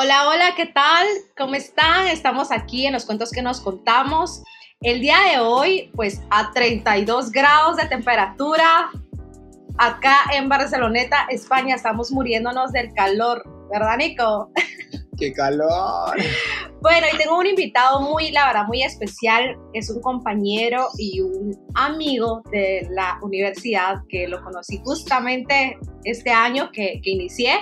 Hola, 0.00 0.28
hola, 0.28 0.54
¿qué 0.56 0.66
tal? 0.66 1.04
¿Cómo 1.36 1.56
están? 1.56 2.06
Estamos 2.06 2.52
aquí 2.52 2.86
en 2.86 2.92
los 2.92 3.04
cuentos 3.04 3.32
que 3.32 3.42
nos 3.42 3.60
contamos. 3.60 4.44
El 4.80 5.00
día 5.00 5.16
de 5.32 5.40
hoy, 5.40 5.90
pues 5.96 6.22
a 6.30 6.52
32 6.52 7.32
grados 7.32 7.78
de 7.78 7.86
temperatura, 7.86 8.92
acá 9.76 10.18
en 10.36 10.48
Barceloneta, 10.48 11.26
España, 11.30 11.74
estamos 11.74 12.12
muriéndonos 12.12 12.70
del 12.70 12.94
calor, 12.94 13.42
¿verdad, 13.72 13.96
Nico? 13.96 14.52
¡Qué 15.18 15.32
calor! 15.32 16.16
Bueno, 16.80 17.08
y 17.12 17.16
tengo 17.16 17.36
un 17.36 17.48
invitado 17.48 18.00
muy, 18.00 18.30
la 18.30 18.46
verdad, 18.46 18.66
muy 18.68 18.84
especial. 18.84 19.56
Es 19.72 19.90
un 19.90 20.00
compañero 20.00 20.86
y 20.96 21.22
un 21.22 21.58
amigo 21.74 22.42
de 22.52 22.86
la 22.92 23.18
universidad 23.20 23.96
que 24.08 24.28
lo 24.28 24.44
conocí 24.44 24.80
justamente 24.84 25.76
este 26.04 26.30
año 26.30 26.70
que, 26.70 27.00
que 27.02 27.10
inicié. 27.10 27.54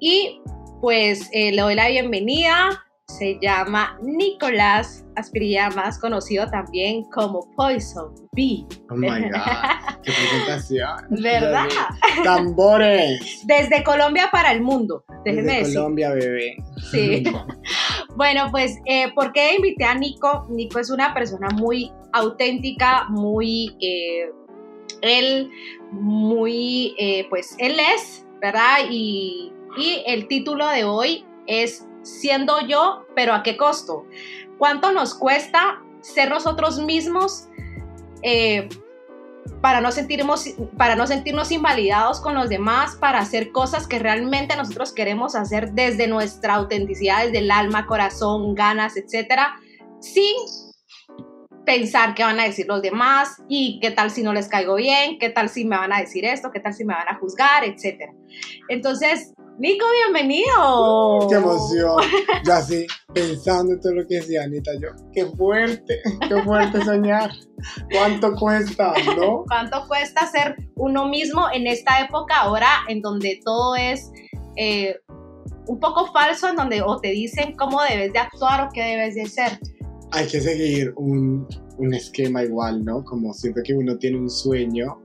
Y 0.00 0.40
pues 0.82 1.30
eh, 1.32 1.52
le 1.52 1.62
doy 1.62 1.76
la 1.76 1.88
bienvenida. 1.88 2.84
Se 3.06 3.38
llama 3.40 3.96
Nicolás 4.02 5.04
Aspirilla, 5.14 5.70
más 5.70 6.00
conocido 6.00 6.50
también 6.50 7.04
como 7.14 7.48
Poison 7.54 8.12
Bee. 8.32 8.66
Oh 8.90 8.96
my 8.96 9.08
God, 9.08 10.02
qué 10.02 10.10
presentación. 10.12 11.06
¿Verdad? 11.22 11.68
Tambores. 12.24 13.44
Desde 13.46 13.84
Colombia 13.84 14.28
para 14.32 14.50
el 14.50 14.60
mundo. 14.60 15.04
Desde 15.24 15.72
Colombia, 15.72 16.14
bebé. 16.14 16.56
Sí. 16.90 17.22
bueno, 18.16 18.48
pues, 18.50 18.76
eh, 18.86 19.12
¿por 19.14 19.32
qué 19.32 19.54
invité 19.54 19.84
a 19.84 19.94
Nico? 19.94 20.48
Nico 20.50 20.80
es 20.80 20.90
una 20.90 21.14
persona 21.14 21.48
muy 21.54 21.92
auténtica, 22.12 23.06
muy. 23.08 23.76
Eh, 23.80 24.30
él, 25.02 25.48
muy. 25.92 26.96
Eh, 26.98 27.26
pues, 27.30 27.54
él 27.58 27.76
es, 27.94 28.26
¿verdad? 28.40 28.78
Y 28.90 29.52
y 29.76 30.02
el 30.06 30.28
título 30.28 30.66
de 30.68 30.84
hoy 30.84 31.24
es 31.46 31.86
Siendo 32.02 32.60
yo, 32.66 33.06
pero 33.14 33.32
¿a 33.32 33.42
qué 33.44 33.56
costo? 33.56 34.06
¿Cuánto 34.58 34.92
nos 34.92 35.14
cuesta 35.14 35.80
ser 36.00 36.30
nosotros 36.30 36.80
mismos 36.80 37.46
eh, 38.22 38.68
para, 39.60 39.80
no 39.80 39.92
sentirnos, 39.92 40.46
para 40.76 40.96
no 40.96 41.06
sentirnos 41.06 41.52
invalidados 41.52 42.20
con 42.20 42.34
los 42.34 42.48
demás, 42.48 42.96
para 42.96 43.20
hacer 43.20 43.52
cosas 43.52 43.86
que 43.86 43.98
realmente 43.98 44.56
nosotros 44.56 44.92
queremos 44.92 45.36
hacer 45.36 45.72
desde 45.72 46.08
nuestra 46.08 46.54
autenticidad, 46.54 47.24
desde 47.24 47.38
el 47.38 47.50
alma, 47.50 47.86
corazón, 47.86 48.54
ganas, 48.54 48.96
etcétera, 48.96 49.54
sin 50.00 50.34
pensar 51.64 52.14
qué 52.14 52.24
van 52.24 52.40
a 52.40 52.44
decir 52.44 52.66
los 52.66 52.82
demás 52.82 53.40
y 53.48 53.78
qué 53.80 53.92
tal 53.92 54.10
si 54.10 54.22
no 54.22 54.32
les 54.32 54.48
caigo 54.48 54.74
bien, 54.74 55.18
qué 55.18 55.30
tal 55.30 55.48
si 55.48 55.64
me 55.64 55.76
van 55.76 55.92
a 55.92 56.00
decir 56.00 56.24
esto, 56.24 56.50
qué 56.50 56.58
tal 56.58 56.74
si 56.74 56.84
me 56.84 56.94
van 56.94 57.08
a 57.08 57.18
juzgar, 57.18 57.64
etcétera. 57.64 58.12
Entonces, 58.68 59.32
Nico, 59.62 59.86
bienvenido. 60.08 61.28
Qué 61.28 61.36
emoción. 61.36 62.02
Ya 62.44 62.60
sí, 62.62 62.84
pensando 63.14 63.74
en 63.74 63.80
todo 63.80 63.94
lo 63.94 64.06
que 64.08 64.16
decía 64.16 64.42
Anita, 64.42 64.72
yo, 64.80 64.88
qué 65.12 65.24
fuerte, 65.24 66.00
qué 66.28 66.42
fuerte 66.42 66.84
soñar. 66.84 67.30
¿Cuánto 67.92 68.34
cuesta, 68.34 68.92
no? 69.16 69.44
¿Cuánto 69.46 69.86
cuesta 69.86 70.26
ser 70.26 70.56
uno 70.74 71.06
mismo 71.06 71.46
en 71.54 71.68
esta 71.68 72.00
época 72.00 72.38
ahora 72.38 72.70
en 72.88 73.02
donde 73.02 73.40
todo 73.44 73.76
es 73.76 74.10
eh, 74.56 74.96
un 75.68 75.78
poco 75.78 76.12
falso, 76.12 76.48
en 76.48 76.56
donde 76.56 76.82
o 76.82 76.98
te 76.98 77.10
dicen 77.10 77.54
cómo 77.56 77.80
debes 77.88 78.12
de 78.12 78.18
actuar 78.18 78.66
o 78.66 78.70
qué 78.74 78.82
debes 78.82 79.14
de 79.14 79.26
ser? 79.26 79.60
Hay 80.10 80.26
que 80.26 80.40
seguir 80.40 80.92
un, 80.96 81.46
un 81.78 81.94
esquema 81.94 82.42
igual, 82.42 82.84
¿no? 82.84 83.04
Como 83.04 83.32
siento 83.32 83.60
que 83.64 83.74
uno 83.74 83.96
tiene 83.96 84.18
un 84.18 84.28
sueño 84.28 85.00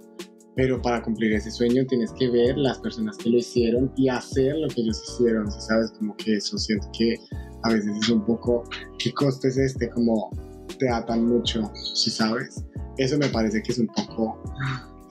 pero 0.58 0.82
para 0.82 1.04
cumplir 1.04 1.34
ese 1.34 1.52
sueño 1.52 1.86
tienes 1.86 2.12
que 2.14 2.30
ver 2.30 2.58
las 2.58 2.80
personas 2.80 3.16
que 3.18 3.30
lo 3.30 3.38
hicieron 3.38 3.94
y 3.96 4.10
hacer 4.10 4.56
lo 4.58 4.68
que 4.68 4.82
ellos 4.82 5.02
hicieron, 5.08 5.50
¿sabes? 5.52 5.92
Como 5.92 6.18
que 6.18 6.34
eso 6.34 6.58
siento 6.58 6.90
que 6.98 7.16
a 7.64 7.74
veces 7.74 7.96
es 8.02 8.10
un 8.10 8.26
poco, 8.26 8.64
¿qué 8.98 9.14
coste 9.14 9.50
es 9.50 9.58
este? 9.58 9.88
Como 9.92 10.32
te 10.80 10.90
atan 10.90 11.28
mucho, 11.28 11.72
¿sí 11.94 12.10
sabes? 12.10 12.66
Eso 12.98 13.20
me 13.20 13.30
parece 13.30 13.62
que 13.62 13.72
es 13.72 13.78
un 13.78 13.88
poco 13.88 14.42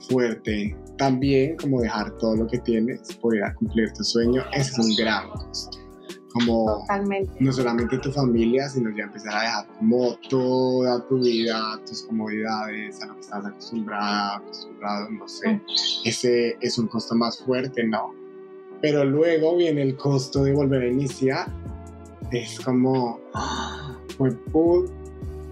fuerte. 0.09 0.75
También 0.97 1.55
como 1.55 1.81
dejar 1.81 2.17
todo 2.17 2.35
lo 2.35 2.47
que 2.47 2.57
tienes 2.59 3.15
por 3.21 3.33
ir 3.33 3.43
a 3.43 3.55
cumplir 3.55 3.93
tu 3.93 4.03
sueño, 4.03 4.43
ese 4.53 4.71
es 4.71 4.79
un 4.79 4.95
gran 4.97 5.29
costo 5.29 5.76
como 6.37 6.85
no 7.39 7.51
solamente 7.51 7.97
tu 7.97 8.11
familia, 8.11 8.69
sino 8.69 8.89
ya 8.95 9.05
empezar 9.05 9.35
a 9.35 9.41
dejar 9.41 9.67
como 9.79 10.15
toda 10.29 11.05
tu 11.07 11.19
vida, 11.19 11.79
tus 11.85 12.03
comodidades, 12.03 13.01
a 13.01 13.07
lo 13.07 13.13
que 13.15 13.21
estás 13.21 13.45
acostumbrada, 13.45 14.37
acostumbrado, 14.37 15.09
no 15.11 15.27
sé. 15.27 15.61
Ese 16.05 16.57
es 16.61 16.77
un 16.77 16.87
costo 16.87 17.15
más 17.15 17.39
fuerte, 17.39 17.83
¿no? 17.83 18.13
Pero 18.81 19.03
luego 19.03 19.57
viene 19.57 19.81
el 19.81 19.95
costo 19.97 20.43
de 20.43 20.53
volver 20.53 20.83
a 20.83 20.87
iniciar. 20.87 21.47
Es 22.31 22.59
como, 22.59 23.19
fue 24.17 24.35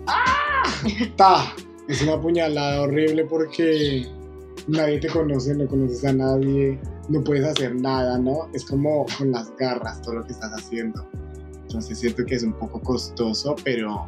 ¡Ah! 0.07 0.63
Es 1.88 2.01
una 2.01 2.19
puñalada 2.19 2.81
horrible 2.81 3.25
porque 3.25 4.07
nadie 4.67 4.99
te 4.99 5.07
conoce, 5.07 5.55
no 5.55 5.67
conoces 5.67 6.03
a 6.05 6.13
nadie, 6.13 6.79
no 7.09 7.23
puedes 7.23 7.45
hacer 7.45 7.75
nada, 7.75 8.17
¿no? 8.17 8.49
Es 8.53 8.65
como 8.65 9.05
con 9.17 9.31
las 9.31 9.55
garras 9.57 10.01
todo 10.01 10.15
lo 10.15 10.23
que 10.23 10.33
estás 10.33 10.51
haciendo. 10.51 11.07
Entonces 11.63 11.99
siento 11.99 12.25
que 12.25 12.35
es 12.35 12.43
un 12.43 12.53
poco 12.53 12.81
costoso, 12.81 13.55
pero 13.63 14.07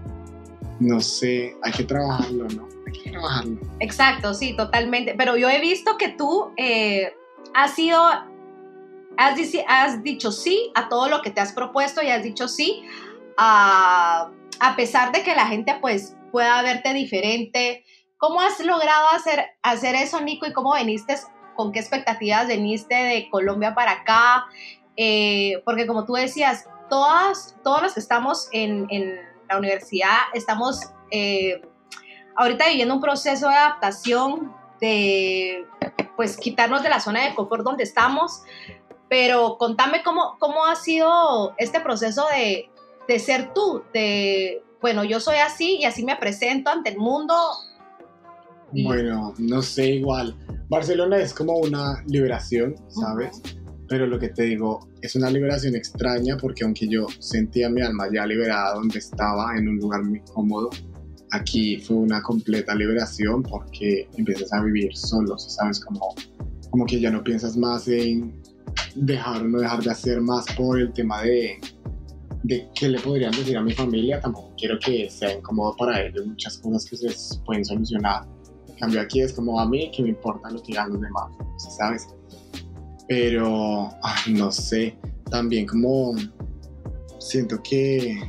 no 0.79 1.00
sé, 1.00 1.56
hay 1.63 1.72
que 1.72 1.84
trabajarlo, 1.84 2.47
¿no? 2.50 2.68
Hay 2.85 2.94
que 2.94 3.12
trabajarlo. 3.12 3.57
Exacto, 3.79 4.34
sí, 4.34 4.56
totalmente. 4.56 5.16
Pero 5.18 5.38
yo 5.38 5.50
he 5.50 5.59
visto 5.59 5.97
que 5.97 6.09
tú 6.09 6.51
eh, 6.57 7.13
has 7.53 7.75
sido, 7.75 8.00
has, 9.18 9.39
has, 9.68 10.03
dicho 10.03 10.31
sí 10.31 10.72
a 10.75 10.88
todo 10.89 11.09
lo 11.09 11.22
que 11.22 11.31
te 11.31 11.41
has 11.41 11.53
propuesto 11.53 12.01
y 12.01 12.07
has 12.07 12.24
dicho 12.24 12.47
sí 12.47 12.84
a, 13.38 14.31
a 14.59 14.75
pesar 14.75 15.12
de 15.12 15.24
que 15.24 15.35
la 15.35 15.47
gente 15.47 15.75
pues 15.81 16.16
pueda 16.31 16.62
verte 16.62 16.94
diferente, 16.94 17.84
¿Cómo 18.18 18.42
has 18.42 18.60
logrado 18.60 19.10
hacer, 19.12 19.46
hacer 19.62 19.96
eso, 19.96 20.20
Nico? 20.22 20.48
¿Y 20.48 20.54
cómo 20.54 20.74
veniste, 20.74 21.16
con 21.56 21.72
qué 21.72 21.80
expectativas 21.80 22.48
veniste 22.48 22.96
de 22.96 23.30
Colombia 23.30 23.76
para 23.76 23.92
acá? 23.92 24.46
Eh, 24.96 25.62
porque 25.66 25.86
como 25.86 26.04
tú 26.06 26.14
decías, 26.14 26.66
todas, 26.90 27.56
todos 27.64 27.84
los 27.84 27.94
que 27.94 28.00
estamos 28.00 28.50
en, 28.52 28.88
la 29.50 29.58
universidad 29.58 30.18
estamos 30.34 30.82
eh, 31.10 31.62
ahorita 32.36 32.68
viviendo 32.68 32.96
un 32.96 33.00
proceso 33.00 33.48
de 33.48 33.56
adaptación, 33.56 34.54
de 34.82 35.66
pues 36.18 36.36
quitarnos 36.36 36.84
de 36.84 36.90
la 36.90 37.00
zona 37.00 37.24
de 37.24 37.34
confort 37.34 37.64
donde 37.64 37.84
estamos. 37.84 38.42
Pero 39.08 39.58
contame 39.58 40.04
cómo, 40.04 40.36
cómo 40.40 40.66
ha 40.66 40.76
sido 40.76 41.54
este 41.58 41.80
proceso 41.80 42.26
de, 42.36 42.70
de 43.08 43.20
ser 43.20 43.54
tú, 43.54 43.84
de, 43.94 44.62
bueno, 44.82 45.04
yo 45.04 45.20
soy 45.20 45.38
así 45.38 45.78
y 45.78 45.86
así 45.86 46.04
me 46.04 46.18
presento 46.18 46.70
ante 46.70 46.90
el 46.90 46.98
mundo 46.98 47.36
bueno, 48.74 49.34
no 49.38 49.62
sé, 49.62 49.96
igual. 49.96 50.36
Barcelona 50.70 51.18
es 51.18 51.34
como 51.34 51.58
una 51.58 52.04
liberación, 52.08 52.76
¿sabes? 52.90 53.42
Pero 53.88 54.06
lo 54.06 54.20
que 54.20 54.30
te 54.30 54.44
digo, 54.44 54.90
es 55.02 55.16
una 55.16 55.30
liberación 55.30 55.76
extraña 55.76 56.36
porque 56.38 56.66
aunque 56.66 56.88
yo 56.88 57.08
sentía 57.20 57.70
mi 57.70 57.82
alma 57.82 58.08
ya 58.14 58.26
liberada 58.26 58.76
donde 58.76 59.00
estaba, 59.00 59.58
en 59.58 59.70
un 59.70 59.78
lugar 59.78 60.04
muy 60.04 60.20
cómodo, 60.34 60.70
aquí 61.32 61.78
fue 61.78 61.98
una 61.98 62.22
completa 62.22 62.76
liberación 62.76 63.44
porque 63.44 64.10
empiezas 64.18 64.52
a 64.52 64.62
vivir 64.62 64.96
solo, 64.96 65.38
¿sabes? 65.38 65.80
Como, 65.80 66.14
como 66.70 66.86
que 66.86 67.00
ya 67.00 67.10
no 67.10 67.24
piensas 67.24 67.56
más 67.56 67.88
en 67.88 68.42
dejar 68.96 69.44
o 69.44 69.48
no 69.48 69.60
dejar 69.60 69.82
de 69.82 69.92
hacer 69.92 70.20
más 70.20 70.46
por 70.58 70.80
el 70.80 70.92
tema 70.92 71.22
de, 71.22 71.58
de 72.44 72.68
qué 72.76 72.90
le 72.90 73.00
podrían 73.00 73.32
decir 73.32 73.56
a 73.56 73.62
mi 73.62 73.72
familia. 73.72 74.20
Tampoco 74.20 74.54
quiero 74.58 74.78
que 74.80 75.10
sea 75.10 75.34
incómodo 75.34 75.74
para 75.78 76.02
ellos, 76.02 76.26
muchas 76.26 76.58
cosas 76.58 76.86
que 76.90 76.98
se 76.98 77.40
pueden 77.46 77.64
solucionar 77.64 78.28
cambio 78.78 79.02
aquí 79.02 79.22
es 79.22 79.34
como 79.34 79.60
a 79.60 79.68
mí 79.68 79.92
que 79.92 80.04
me 80.04 80.10
importa 80.10 80.50
lo 80.50 80.62
que 80.62 80.68
digan 80.68 80.92
los 80.92 81.02
demás, 81.02 81.32
¿sabes? 81.78 82.08
Pero, 83.08 83.90
no 84.30 84.52
sé, 84.52 84.98
también 85.30 85.66
como 85.66 86.14
siento 87.20 87.62
que 87.63 88.22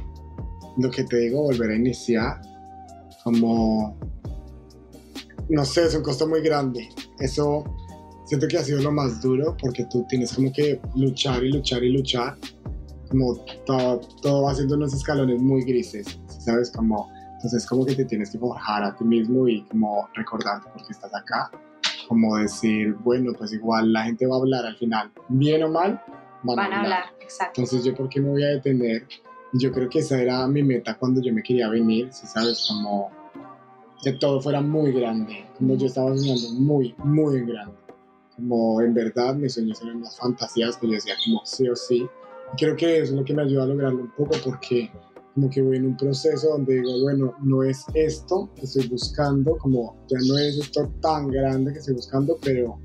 lo 0.78 0.90
que 0.90 1.04
te 1.04 1.16
digo, 1.18 1.42
volver 1.42 1.70
a 1.70 1.76
iniciar, 1.76 2.40
como, 3.24 3.96
no 5.48 5.64
sé, 5.64 5.86
es 5.86 5.94
un 5.94 6.02
costo 6.02 6.28
muy 6.28 6.40
grande. 6.40 6.88
Eso 7.18 7.64
siento 8.26 8.46
que 8.46 8.58
ha 8.58 8.62
sido 8.62 8.80
lo 8.82 8.92
más 8.92 9.20
duro 9.20 9.56
porque 9.60 9.84
tú 9.86 10.06
tienes 10.08 10.32
como 10.32 10.52
que 10.52 10.80
luchar 10.94 11.42
y 11.44 11.52
luchar 11.52 11.82
y 11.82 11.90
luchar. 11.90 12.38
Como 13.08 13.36
todo, 13.66 14.00
todo 14.22 14.42
va 14.42 14.52
haciendo 14.52 14.76
unos 14.76 14.94
escalones 14.94 15.40
muy 15.40 15.62
grises, 15.62 16.20
¿sabes? 16.38 16.70
Como 16.70 17.10
entonces 17.38 17.64
como 17.66 17.86
que 17.86 17.94
te 17.94 18.04
tienes 18.04 18.30
que 18.30 18.38
forjar 18.38 18.82
a 18.82 18.96
ti 18.96 19.04
mismo 19.04 19.46
y 19.46 19.62
como 19.62 20.08
recordarte 20.12 20.68
por 20.70 20.84
qué 20.84 20.90
estás 20.90 21.14
acá. 21.14 21.48
Como 22.08 22.36
decir, 22.36 22.94
bueno, 22.94 23.32
pues 23.38 23.52
igual 23.52 23.92
la 23.92 24.02
gente 24.02 24.26
va 24.26 24.34
a 24.34 24.38
hablar 24.40 24.66
al 24.66 24.76
final, 24.76 25.12
bien 25.28 25.62
o 25.62 25.68
mal, 25.68 26.02
van, 26.42 26.58
a 26.58 26.80
hablar. 26.80 27.04
Exacto. 27.20 27.60
Entonces 27.60 27.84
yo 27.84 27.94
por 27.94 28.08
qué 28.08 28.20
me 28.20 28.30
voy 28.30 28.42
a 28.42 28.48
detener. 28.48 29.06
Yo 29.52 29.70
creo 29.70 29.88
que 29.88 30.00
esa 30.00 30.20
era 30.20 30.48
mi 30.48 30.64
meta 30.64 30.98
cuando 30.98 31.22
yo 31.22 31.32
me 31.32 31.44
quería 31.44 31.68
venir, 31.68 32.12
si 32.12 32.26
sabes, 32.26 32.66
como 32.66 33.12
que 34.02 34.12
todo 34.14 34.40
fuera 34.40 34.60
muy 34.60 34.90
grande, 34.90 35.46
como 35.56 35.76
yo 35.76 35.86
estaba 35.86 36.16
soñando 36.16 36.50
muy, 36.54 36.92
muy 37.04 37.42
grande. 37.42 37.76
Como 38.34 38.80
en 38.82 38.94
verdad 38.94 39.36
mis 39.36 39.54
sueños 39.54 39.80
eran 39.80 40.00
las 40.00 40.18
fantasías 40.18 40.76
que 40.76 40.88
yo 40.88 40.94
decía 40.94 41.14
como 41.24 41.42
sí 41.44 41.68
o 41.68 41.76
sí 41.76 42.08
Creo 42.56 42.76
que 42.76 42.98
eso 42.98 43.12
es 43.12 43.18
lo 43.18 43.24
que 43.24 43.34
me 43.34 43.42
ayuda 43.42 43.64
a 43.64 43.66
lograrlo 43.66 44.02
un 44.02 44.10
poco 44.10 44.36
porque 44.44 44.90
como 45.38 45.50
que 45.50 45.62
voy 45.62 45.76
en 45.76 45.86
un 45.86 45.96
proceso 45.96 46.48
donde 46.48 46.74
digo, 46.74 47.00
bueno, 47.00 47.32
no 47.40 47.62
es 47.62 47.84
esto 47.94 48.50
que 48.56 48.62
estoy 48.62 48.88
buscando, 48.88 49.56
como 49.58 49.96
ya 50.08 50.18
no 50.26 50.36
es 50.36 50.58
esto 50.58 50.92
tan 51.00 51.28
grande 51.28 51.72
que 51.72 51.78
estoy 51.78 51.94
buscando, 51.94 52.36
pero 52.42 52.80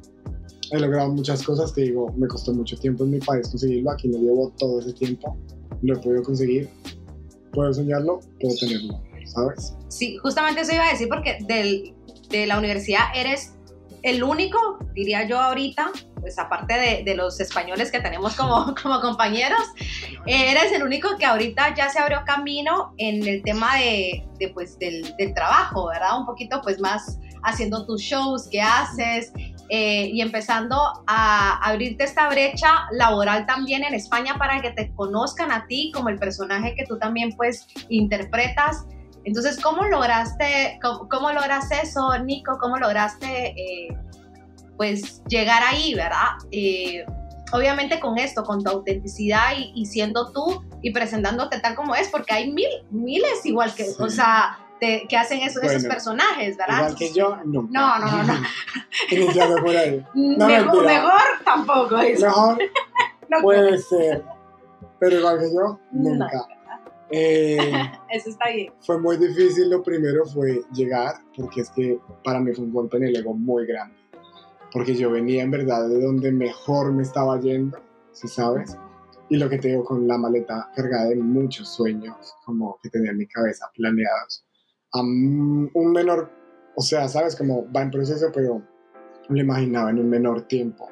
he 0.72 0.80
logrado 0.80 1.12
muchas 1.12 1.42
cosas 1.42 1.72
que 1.72 1.82
digo, 1.82 2.14
me 2.16 2.28
costó 2.28 2.54
mucho 2.54 2.78
tiempo 2.78 3.06
en 3.06 3.12
mi 3.12 3.20
país 3.20 3.50
conseguirlo, 3.50 3.90
aquí 3.90 4.08
no 4.08 4.20
llevo 4.20 4.54
todo 4.60 4.80
ese 4.82 4.94
tiempo, 4.94 5.36
lo 5.82 5.96
he 5.96 5.98
podido 5.98 6.22
conseguir, 6.22 6.70
puedo 7.54 7.74
soñarlo, 7.74 8.20
puedo 8.40 8.56
tenerlo, 8.60 9.02
¿sabes? 9.26 9.74
Sí, 9.88 10.18
justamente 10.18 10.62
eso 10.62 10.74
iba 10.74 10.88
a 10.88 10.92
decir 10.92 11.08
porque 11.10 11.40
del, 11.48 11.96
de 12.30 12.46
la 12.46 12.60
universidad 12.60 13.06
eres 13.16 13.54
el 14.04 14.24
único, 14.24 14.80
diría 14.94 15.28
yo 15.28 15.40
ahorita, 15.40 15.92
pues 16.20 16.38
aparte 16.38 16.74
de, 16.74 17.04
de, 17.04 17.16
los 17.16 17.40
españoles 17.40 17.92
que 17.92 18.00
tenemos 18.00 18.36
como, 18.36 18.76
como 18.82 19.02
compañeros, 19.02 19.62
eres 20.26 20.72
el 20.74 20.84
único 20.84 21.18
que 21.18 21.26
ahorita 21.26 21.74
ya 21.74 21.90
se 21.90 22.00
abrió 22.00 22.22
camino 22.26 22.94
en 22.98 23.26
el 23.28 23.42
tema 23.44 23.78
de, 23.78 24.26
de 24.40 24.50
pues, 24.50 24.78
del, 24.78 25.16
del, 25.18 25.34
trabajo, 25.34 25.88
¿verdad? 25.88 26.20
Un 26.20 26.26
poquito 26.26 26.62
pues 26.62 26.80
más 26.80 27.18
haciendo 27.44 27.86
tus 27.86 28.02
shows 28.02 28.48
que 28.50 28.62
haces 28.62 29.32
eh, 29.70 30.10
y 30.12 30.22
empezando 30.22 30.78
a 31.08 31.58
abrirte 31.68 32.04
esta 32.04 32.30
brecha 32.30 32.86
laboral 32.92 33.46
también 33.46 33.84
en 33.84 33.94
España 33.94 34.36
para 34.38 34.62
que 34.62 34.72
te 34.72 34.94
conozcan 34.94 35.52
a 35.52 35.66
ti 35.68 35.92
como 35.94 36.10
el 36.10 36.20
personaje 36.20 36.76
que 36.76 36.86
tú 36.86 36.98
también 37.00 37.32
pues 37.36 37.68
interpretas. 37.90 38.86
Entonces, 39.25 39.60
¿cómo 39.62 39.84
lograste, 39.86 40.80
cómo, 40.81 41.08
cómo 41.10 41.31
lograste 41.31 41.75
eso, 41.84 42.18
Nico? 42.20 42.58
¿Cómo 42.60 42.78
lograste 42.78 43.54
eh, 43.58 43.98
pues 44.78 45.24
llegar 45.28 45.64
ahí, 45.64 45.94
¿verdad? 45.94 46.31
Eh, 46.52 47.06
obviamente 47.54 48.00
con 48.00 48.18
esto, 48.18 48.44
con 48.44 48.64
tu 48.64 48.70
autenticidad 48.70 49.54
y, 49.58 49.72
y, 49.75 49.86
siendo 49.86 50.31
tú 50.31 50.64
y 50.81 50.92
presentándote 50.92 51.60
tal 51.60 51.75
como 51.75 51.96
es, 51.96 52.10
porque 52.10 52.34
hay 52.34 52.52
mil, 52.52 52.70
miles 52.90 53.46
igual 53.46 53.74
que, 53.75 53.86
sí. 53.86 53.96
o 54.00 54.10
sea, 54.10 54.60
de, 54.81 55.06
que 55.08 55.16
hacen 55.16 55.40
eso, 55.40 55.60
bueno, 55.62 55.78
esos 55.78 55.88
personajes, 55.88 56.58
¿verdad? 56.58 56.80
Igual 56.80 56.96
que 56.96 57.14
yo, 57.14 57.38
no. 57.46 57.68
No, 57.70 58.00
no, 58.00 58.24
no. 58.24 58.24
no. 58.24 59.62
Por 59.62 59.78
ahí. 59.78 60.06
No, 60.14 60.48
mejor, 60.48 60.86
mejor, 60.86 61.22
tampoco. 61.46 61.98
Eso. 62.00 62.25
Mejor 62.25 62.58
no 63.30 63.42
puede 63.42 63.78
ser, 63.78 64.24
pero 65.00 65.20
igual 65.20 65.40
que 65.40 65.54
yo, 65.54 65.80
nunca. 65.92 66.28
No. 66.34 66.62
Eh, 67.15 67.57
Eso 68.10 68.30
está 68.30 68.50
bien. 68.50 68.74
Fue 68.81 69.00
muy 69.00 69.18
difícil, 69.18 69.69
lo 69.69 69.83
primero 69.83 70.25
fue 70.25 70.63
llegar, 70.74 71.15
porque 71.38 71.62
es 71.62 71.69
que 71.69 72.00
para 72.24 72.39
mí 72.39 72.54
fue 72.54 72.65
un 72.65 72.74
golpe 72.74 72.98
en 72.98 73.04
el 73.04 73.15
ego 73.15 73.33
muy 73.33 73.68
grande 73.68 74.04
porque 74.74 74.95
yo 74.95 75.12
venía 75.12 75.44
en 75.44 75.51
verdad 75.51 75.88
de 75.88 76.01
donde 76.01 76.31
mejor 76.31 76.92
me 76.92 77.04
estaba 77.04 77.39
yendo, 77.39 77.77
si 78.12 78.27
sabes, 78.27 78.75
y 79.30 79.38
lo 79.38 79.48
que 79.48 79.60
te 79.60 79.69
digo 79.69 79.86
con 79.86 80.07
la 80.07 80.18
maleta 80.18 80.71
cargada 80.75 81.10
de 81.10 81.15
muchos 81.15 81.69
sueños, 81.69 82.36
como 82.44 82.80
que 82.81 82.89
tenía 82.89 83.12
en 83.12 83.18
mi 83.18 83.27
cabeza 83.27 83.69
planeados, 83.75 84.44
a 84.92 85.01
un 85.01 85.92
menor, 85.94 86.31
o 86.75 86.81
sea, 86.81 87.07
sabes, 87.07 87.36
como 87.36 87.71
va 87.71 87.83
en 87.83 87.92
proceso, 87.92 88.31
pero 88.33 88.63
lo 89.30 89.39
imaginaba 89.39 89.92
en 89.92 90.00
un 90.00 90.10
menor 90.10 90.42
tiempo. 90.48 90.89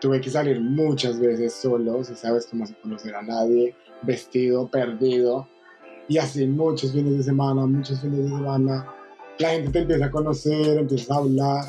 Tuve 0.00 0.20
que 0.20 0.30
salir 0.30 0.60
muchas 0.60 1.18
veces 1.18 1.54
solo, 1.54 2.04
si 2.04 2.14
sabes, 2.14 2.46
como 2.46 2.66
sin 2.66 2.76
conocer 2.76 3.14
a 3.16 3.22
nadie, 3.22 3.74
vestido, 4.02 4.68
perdido, 4.68 5.48
y 6.06 6.18
así 6.18 6.46
muchos 6.46 6.92
fines 6.92 7.16
de 7.18 7.22
semana, 7.24 7.66
muchos 7.66 8.00
fines 8.00 8.18
de 8.18 8.28
semana. 8.28 8.94
La 9.38 9.50
gente 9.50 9.70
te 9.70 9.78
empieza 9.80 10.06
a 10.06 10.10
conocer, 10.10 10.78
empieza 10.78 11.14
a 11.14 11.18
hablar, 11.18 11.64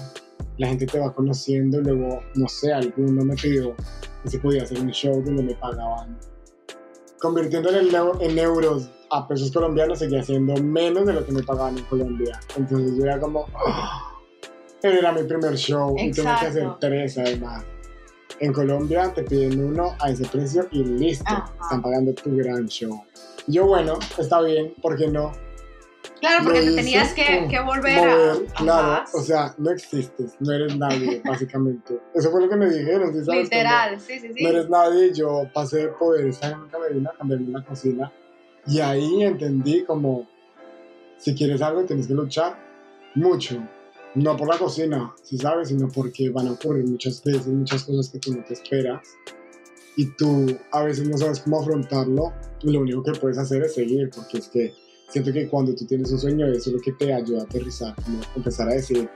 la 0.57 0.67
gente 0.67 0.85
te 0.85 0.99
va 0.99 1.13
conociendo, 1.13 1.81
luego, 1.81 2.21
no 2.35 2.47
sé, 2.47 2.71
alguno 2.71 3.23
me 3.23 3.35
pidió 3.35 3.75
que 4.23 4.29
se 4.29 4.39
podía 4.39 4.63
hacer 4.63 4.79
un 4.79 4.91
show 4.91 5.23
donde 5.23 5.41
me 5.41 5.55
pagaban. 5.55 6.17
Convirtiéndolo 7.19 7.79
en, 7.79 8.31
en 8.31 8.39
euros 8.39 8.91
a 9.11 9.27
pesos 9.27 9.51
colombianos 9.51 9.99
seguía 9.99 10.23
siendo 10.23 10.55
menos 10.61 11.05
de 11.05 11.13
lo 11.13 11.25
que 11.25 11.31
me 11.31 11.43
pagaban 11.43 11.77
en 11.77 11.83
Colombia. 11.85 12.39
Entonces 12.55 12.95
yo 12.95 13.03
era 13.03 13.19
como, 13.19 13.41
oh, 13.41 14.09
era 14.81 15.11
mi 15.11 15.23
primer 15.23 15.55
show 15.55 15.95
Exacto. 15.97 16.03
y 16.03 16.11
tengo 16.11 16.39
que 16.39 16.45
hacer 16.45 16.69
tres 16.79 17.17
además. 17.17 17.65
En 18.39 18.53
Colombia 18.53 19.11
te 19.13 19.23
piden 19.23 19.63
uno 19.63 19.95
a 19.99 20.11
ese 20.11 20.25
precio 20.25 20.67
y 20.71 20.83
listo, 20.83 21.25
Ajá. 21.27 21.51
están 21.61 21.81
pagando 21.81 22.13
tu 22.13 22.35
gran 22.37 22.67
show. 22.67 23.03
Yo 23.47 23.65
bueno, 23.65 23.99
está 24.17 24.41
bien, 24.41 24.73
¿por 24.81 24.95
qué 24.97 25.07
no? 25.07 25.33
Claro, 26.21 26.45
porque 26.45 26.61
te 26.61 26.75
tenías 26.75 27.13
que, 27.13 27.47
que 27.49 27.59
volver 27.59 27.97
mover, 27.97 28.47
a. 28.53 28.53
Claro, 28.55 28.87
Ajá. 28.91 29.05
o 29.13 29.21
sea, 29.21 29.55
no 29.57 29.71
existes, 29.71 30.35
no 30.39 30.53
eres 30.53 30.77
nadie, 30.77 31.21
básicamente. 31.25 31.99
Eso 32.13 32.31
fue 32.31 32.41
lo 32.41 32.49
que 32.49 32.55
me 32.55 32.69
dijeron, 32.69 33.13
¿sí 33.13 33.25
sabes? 33.25 33.43
Literal, 33.43 33.89
Cuando 33.89 34.05
sí, 34.05 34.19
sí, 34.19 34.33
sí. 34.33 34.43
No 34.43 34.49
eres 34.49 34.69
nadie, 34.69 35.13
yo 35.13 35.49
pasé 35.53 35.77
de 35.77 35.87
poder 35.89 36.27
estar 36.27 36.53
en 36.53 36.59
una 36.59 36.69
camerina, 36.69 37.11
cambiarme 37.17 37.45
en 37.47 37.53
la 37.53 37.63
cocina, 37.63 38.11
y 38.67 38.79
ahí 38.79 39.23
entendí 39.23 39.83
como, 39.83 40.27
si 41.17 41.35
quieres 41.35 41.61
algo, 41.61 41.83
tienes 41.83 42.07
que 42.07 42.13
luchar 42.13 42.57
mucho. 43.15 43.61
No 44.15 44.35
por 44.35 44.47
la 44.47 44.57
cocina, 44.57 45.13
si 45.23 45.37
¿sí 45.37 45.43
sabes, 45.43 45.67
sino 45.67 45.87
porque 45.87 46.29
van 46.29 46.47
a 46.47 46.51
ocurrir 46.53 46.85
muchas 46.85 47.23
veces, 47.23 47.47
muchas 47.47 47.83
cosas 47.83 48.09
que 48.09 48.19
tú 48.19 48.33
no 48.33 48.43
te 48.43 48.53
esperas. 48.53 49.07
Y 49.97 50.05
tú 50.15 50.47
a 50.71 50.83
veces 50.83 51.07
no 51.07 51.17
sabes 51.17 51.41
cómo 51.41 51.61
afrontarlo, 51.61 52.33
lo 52.63 52.79
único 52.81 53.03
que 53.03 53.11
puedes 53.19 53.37
hacer 53.37 53.63
es 53.63 53.75
seguir, 53.75 54.09
porque 54.15 54.39
es 54.39 54.47
que 54.47 54.73
siento 55.09 55.31
que 55.31 55.47
cuando 55.47 55.75
tú 55.75 55.85
tienes 55.85 56.11
un 56.11 56.19
sueño, 56.19 56.47
eso 56.47 56.69
es 56.69 56.75
lo 56.75 56.81
que 56.81 56.93
te 56.93 57.13
ayuda 57.13 57.41
a 57.41 57.43
aterrizar, 57.43 57.95
como 58.03 58.19
empezar 58.35 58.69
a 58.69 58.73
decir, 58.73 59.09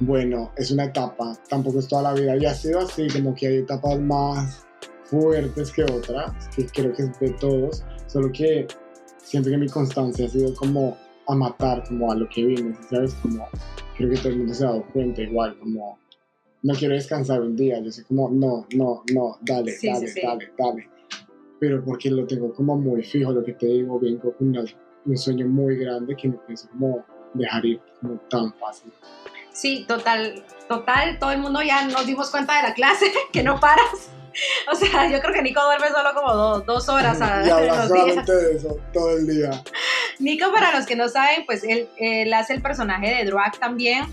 bueno, 0.00 0.52
es 0.56 0.70
una 0.70 0.84
etapa, 0.84 1.38
tampoco 1.48 1.78
es 1.78 1.88
toda 1.88 2.02
la 2.02 2.14
vida. 2.14 2.36
Y 2.36 2.46
ha 2.46 2.54
sido 2.54 2.80
así, 2.80 3.08
como 3.08 3.34
que 3.34 3.48
hay 3.48 3.56
etapas 3.58 3.98
más 4.00 4.66
fuertes 5.04 5.70
que 5.72 5.84
otras, 5.84 6.48
que 6.54 6.66
creo 6.66 6.92
que 6.92 7.02
es 7.02 7.20
de 7.20 7.30
todos, 7.40 7.84
solo 8.06 8.30
que 8.32 8.66
siento 9.22 9.50
que 9.50 9.56
mi 9.56 9.68
constancia 9.68 10.26
ha 10.26 10.28
sido 10.28 10.54
como 10.54 10.96
a 11.28 11.34
matar, 11.34 11.84
como 11.88 12.10
a 12.10 12.14
lo 12.14 12.28
que 12.28 12.44
viene, 12.44 12.74
¿sabes? 12.88 13.14
Como 13.14 13.48
creo 13.96 14.10
que 14.10 14.16
todo 14.16 14.28
el 14.28 14.38
mundo 14.38 14.54
se 14.54 14.64
ha 14.64 14.68
dado 14.68 14.84
cuenta 14.92 15.22
igual, 15.22 15.58
como 15.58 15.98
no 16.62 16.74
quiero 16.74 16.94
descansar 16.94 17.40
un 17.40 17.56
día, 17.56 17.80
yo 17.80 17.90
soy 17.92 18.04
como, 18.04 18.30
no, 18.30 18.66
no, 18.74 19.02
no, 19.12 19.38
dale, 19.42 19.72
Sí, 19.72 19.88
dale, 19.88 20.08
sí, 20.08 20.20
sí. 20.20 20.26
dale, 20.26 20.52
dale. 20.58 20.88
Pero 21.60 21.84
porque 21.84 22.10
lo 22.10 22.26
tengo 22.26 22.52
como 22.52 22.76
muy 22.76 23.02
fijo, 23.02 23.32
lo 23.32 23.44
que 23.44 23.52
te 23.52 23.66
digo, 23.66 23.98
vengo 23.98 24.32
con 24.36 24.48
una 24.48 24.64
un 25.06 25.16
sueño 25.16 25.46
muy 25.46 25.76
grande 25.76 26.16
que 26.16 26.28
no 26.28 26.44
pienso 26.46 26.68
como 26.70 27.04
dejar 27.34 27.64
ir 27.64 27.80
como 28.00 28.18
tan 28.28 28.52
fácil. 28.54 28.92
Sí, 29.52 29.84
total, 29.86 30.44
total, 30.68 31.18
todo 31.18 31.30
el 31.30 31.38
mundo 31.38 31.62
ya 31.62 31.86
nos 31.86 32.06
dimos 32.06 32.30
cuenta 32.30 32.56
de 32.56 32.68
la 32.68 32.74
clase, 32.74 33.06
que 33.32 33.42
no 33.42 33.58
paras. 33.60 34.10
O 34.72 34.74
sea, 34.74 35.10
yo 35.10 35.20
creo 35.20 35.32
que 35.32 35.42
Nico 35.42 35.62
duerme 35.62 35.88
solo 35.88 36.14
como 36.14 36.32
dos, 36.34 36.66
dos 36.66 36.88
horas 36.88 37.20
a 37.20 37.44
y 37.44 37.48
los 37.68 37.92
días. 37.92 38.26
de 38.26 38.56
eso 38.56 38.78
todo 38.92 39.16
el 39.16 39.26
día. 39.26 39.50
Nico, 40.18 40.52
para 40.52 40.76
los 40.76 40.86
que 40.86 40.96
no 40.96 41.08
saben, 41.08 41.44
pues 41.46 41.64
él, 41.64 41.88
él 41.96 42.32
hace 42.32 42.54
el 42.54 42.62
personaje 42.62 43.14
de 43.14 43.24
Drag 43.24 43.58
también 43.58 44.06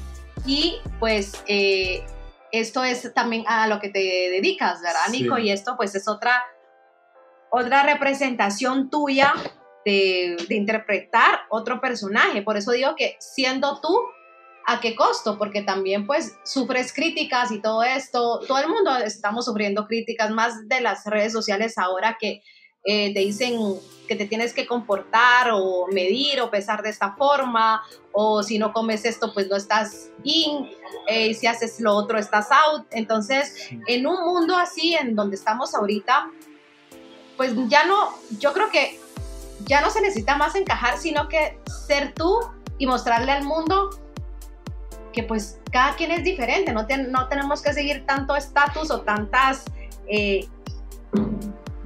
y 0.46 0.77
pues 1.00 1.34
eh, 1.48 2.03
esto 2.51 2.84
es 2.84 3.13
también 3.13 3.44
a 3.48 3.68
lo 3.68 3.80
que 3.80 3.89
te 3.89 4.00
dedicas, 4.00 4.82
¿verdad, 4.82 5.08
Nico? 5.12 5.36
Sí. 5.38 5.44
Y 5.44 5.51
esto 5.51 5.75
pues 5.77 5.96
es 5.96 6.08
otra, 6.08 6.44
otra 7.50 7.84
representación 7.84 8.89
tuya 8.89 9.34
de, 9.86 10.38
de, 10.48 10.56
interpretar 10.56 11.42
otro 11.50 11.82
personaje. 11.82 12.42
Por 12.42 12.58
eso 12.58 12.72
digo 12.72 12.96
que 12.96 13.18
siendo 13.20 13.82
tú, 13.82 13.98
¿a 14.65 14.79
qué 14.79 14.96
costo? 14.96 15.38
Porque 15.38 15.62
también 15.62 16.05
pues 16.05 16.38
sufres 16.43 16.93
críticas 16.93 17.51
y 17.51 17.60
todo 17.60 17.84
esto. 17.84 18.39
Todo 18.48 18.60
el 18.60 18.70
mundo 18.70 18.96
estamos 18.98 19.46
sufriendo 19.46 19.88
críticas 19.88 20.32
más 20.32 20.67
de 20.67 20.82
las 20.82 21.05
redes 21.05 21.34
sociales 21.34 21.77
ahora 21.77 22.17
que 22.20 22.41
eh, 22.86 23.13
te 23.13 23.20
dicen 23.22 23.79
que 24.08 24.15
te 24.15 24.25
tienes 24.25 24.53
que 24.53 24.67
comportar 24.67 25.51
o 25.53 25.88
medir 25.88 26.41
o 26.41 26.51
pesar 26.51 26.82
de 26.82 26.89
esta 26.89 27.15
forma 27.15 27.82
o 28.12 28.43
si 28.43 28.60
no 28.60 28.74
comes 28.74 29.05
esto 29.05 29.34
pues 29.34 29.48
no 29.48 29.55
estás 29.55 30.10
in 30.24 30.70
eh, 31.08 31.27
y 31.27 31.34
si 31.34 31.48
haces 31.48 31.79
lo 31.79 31.96
otro 31.96 32.17
estás 32.17 32.50
out. 32.51 32.86
Entonces 32.91 33.70
en 33.88 34.05
un 34.05 34.25
mundo 34.25 34.58
así 34.58 34.96
en 34.96 35.15
donde 35.15 35.36
estamos 35.36 35.74
ahorita 35.74 36.29
pues 37.38 37.53
ya 37.67 37.86
no, 37.86 38.10
yo 38.39 38.53
creo 38.53 38.70
que 38.70 39.00
ya 39.65 39.82
no 39.82 39.89
se 39.89 40.01
necesita 40.01 40.36
más 40.36 40.55
encajar, 40.55 40.98
sino 40.98 41.27
que 41.29 41.58
ser 41.88 42.13
tú 42.13 42.39
y 42.77 42.86
mostrarle 42.86 43.32
al 43.32 43.43
mundo 43.43 43.89
que 45.13 45.24
pues 45.24 45.60
cada 45.72 45.96
quien 45.96 46.12
es 46.12 46.24
diferente, 46.24 46.74
no, 46.74 46.86
te, 46.86 46.98
no 46.98 47.27
tenemos 47.27 47.62
que 47.62 47.74
seguir 47.74 48.05
tanto 48.05 48.36
estatus 48.36 48.91
o 48.91 49.01
tantas 49.01 49.63
eh, 50.08 50.48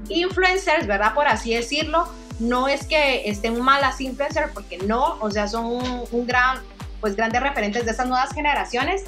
influencers, 0.10 0.88
¿verdad? 0.88 1.14
Por 1.14 1.28
así 1.28 1.54
decirlo. 1.54 2.08
No 2.40 2.68
es 2.68 2.86
que 2.86 3.28
estén 3.28 3.60
malas 3.60 4.00
influencers, 4.00 4.52
porque 4.54 4.78
no, 4.78 5.18
o 5.22 5.32
sea, 5.32 5.48
son 5.48 5.66
un, 5.66 6.04
un 6.12 6.28
gran, 6.28 6.60
pues 7.02 7.16
grandes 7.16 7.42
referentes 7.42 7.84
de 7.84 7.92
estas 7.92 8.08
nuevas 8.08 8.32
generaciones, 8.32 9.06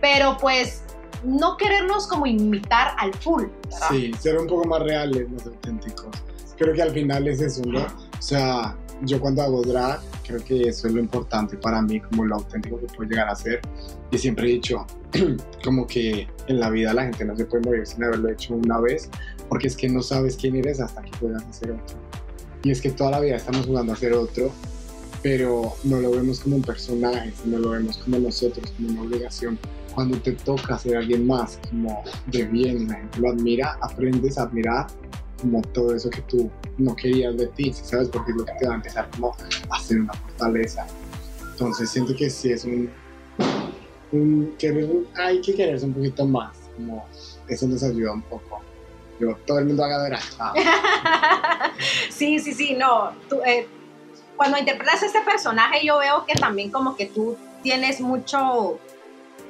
pero 0.00 0.36
pues 0.36 0.84
no 1.24 1.56
querernos 1.56 2.06
como 2.06 2.26
imitar 2.26 2.94
al 2.98 3.12
full. 3.14 3.44
¿verdad? 3.64 3.88
Sí, 3.90 4.12
ser 4.20 4.38
un 4.38 4.46
poco 4.46 4.68
más 4.68 4.82
reales, 4.82 5.28
más 5.30 5.46
auténticos. 5.46 6.16
Creo 6.56 6.74
que 6.74 6.82
al 6.82 6.92
final 6.92 7.26
es 7.26 7.40
eso, 7.40 7.62
¿no? 7.64 7.80
O 7.80 8.22
sea, 8.22 8.76
yo 9.02 9.20
cuando 9.20 9.42
hago 9.42 9.62
drag, 9.62 10.00
creo 10.26 10.44
que 10.44 10.62
eso 10.68 10.88
es 10.88 10.94
lo 10.94 11.00
importante 11.00 11.56
para 11.56 11.80
mí, 11.82 12.00
como 12.00 12.24
lo 12.24 12.36
auténtico 12.36 12.78
que 12.78 12.86
puedo 12.86 13.08
llegar 13.08 13.28
a 13.28 13.34
ser. 13.34 13.60
Y 14.10 14.18
siempre 14.18 14.46
he 14.46 14.52
dicho, 14.54 14.86
como 15.64 15.86
que 15.86 16.28
en 16.46 16.60
la 16.60 16.70
vida 16.70 16.92
la 16.92 17.04
gente 17.04 17.24
no 17.24 17.36
se 17.36 17.44
puede 17.44 17.64
morir 17.64 17.86
sin 17.86 18.04
haberlo 18.04 18.28
hecho 18.28 18.54
una 18.54 18.78
vez, 18.80 19.08
porque 19.48 19.68
es 19.68 19.76
que 19.76 19.88
no 19.88 20.02
sabes 20.02 20.36
quién 20.36 20.56
eres 20.56 20.80
hasta 20.80 21.02
que 21.02 21.10
puedas 21.18 21.44
hacer 21.44 21.72
otro. 21.72 21.96
Y 22.62 22.70
es 22.70 22.80
que 22.80 22.90
toda 22.90 23.12
la 23.12 23.20
vida 23.20 23.36
estamos 23.36 23.66
jugando 23.66 23.92
a 23.92 23.96
ser 23.96 24.12
otro, 24.12 24.52
pero 25.22 25.74
no 25.84 26.00
lo 26.00 26.10
vemos 26.10 26.40
como 26.40 26.56
un 26.56 26.62
personaje, 26.62 27.32
sino 27.42 27.58
lo 27.58 27.70
vemos 27.70 27.98
como 27.98 28.18
nosotros, 28.18 28.70
como 28.76 28.90
una 28.90 29.02
obligación. 29.02 29.58
Cuando 29.94 30.18
te 30.18 30.32
toca 30.32 30.78
ser 30.78 30.96
alguien 30.96 31.26
más, 31.26 31.58
como 31.68 32.02
de 32.26 32.44
bien, 32.44 32.88
la 32.88 32.94
gente 32.94 33.20
lo 33.20 33.30
admira, 33.30 33.78
aprendes 33.80 34.38
a 34.38 34.42
admirar 34.42 34.86
como 35.40 35.62
todo 35.62 35.94
eso 35.94 36.10
que 36.10 36.22
tú 36.22 36.50
no 36.78 36.94
querías 36.94 37.36
de 37.36 37.46
ti, 37.48 37.72
¿sabes? 37.72 38.08
Porque 38.08 38.32
es 38.32 38.36
lo 38.36 38.44
que 38.44 38.52
te 38.58 38.66
va 38.66 38.74
a 38.74 38.76
empezar 38.76 39.08
como 39.10 39.36
a 39.70 39.76
hacer 39.76 40.00
una 40.00 40.12
fortaleza. 40.12 40.86
Entonces 41.52 41.90
siento 41.90 42.14
que 42.14 42.30
sí 42.30 42.52
es 42.52 42.64
un, 42.64 42.90
un, 44.12 44.56
hay 45.16 45.40
que 45.40 45.54
quererse 45.54 45.86
un 45.86 45.94
poquito 45.94 46.26
más, 46.26 46.56
como 46.76 47.06
eso 47.48 47.66
nos 47.66 47.82
ayuda 47.82 48.12
un 48.12 48.22
poco. 48.22 48.60
Yo, 49.18 49.36
todo 49.46 49.58
el 49.58 49.66
mundo 49.66 49.84
haga 49.84 50.02
verás. 50.02 50.30
sí, 52.10 52.38
sí, 52.38 52.54
sí, 52.54 52.74
no. 52.74 53.12
Tú, 53.28 53.40
eh, 53.44 53.66
cuando 54.36 54.56
interpretas 54.56 55.02
a 55.02 55.06
este 55.06 55.20
personaje 55.20 55.84
yo 55.84 55.98
veo 55.98 56.24
que 56.24 56.32
también 56.34 56.70
como 56.70 56.96
que 56.96 57.04
tú 57.06 57.36
tienes 57.62 58.00
mucho, 58.00 58.78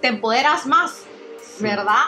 te 0.01 0.09
empoderas 0.09 0.67
más, 0.67 1.05
¿verdad? 1.61 2.07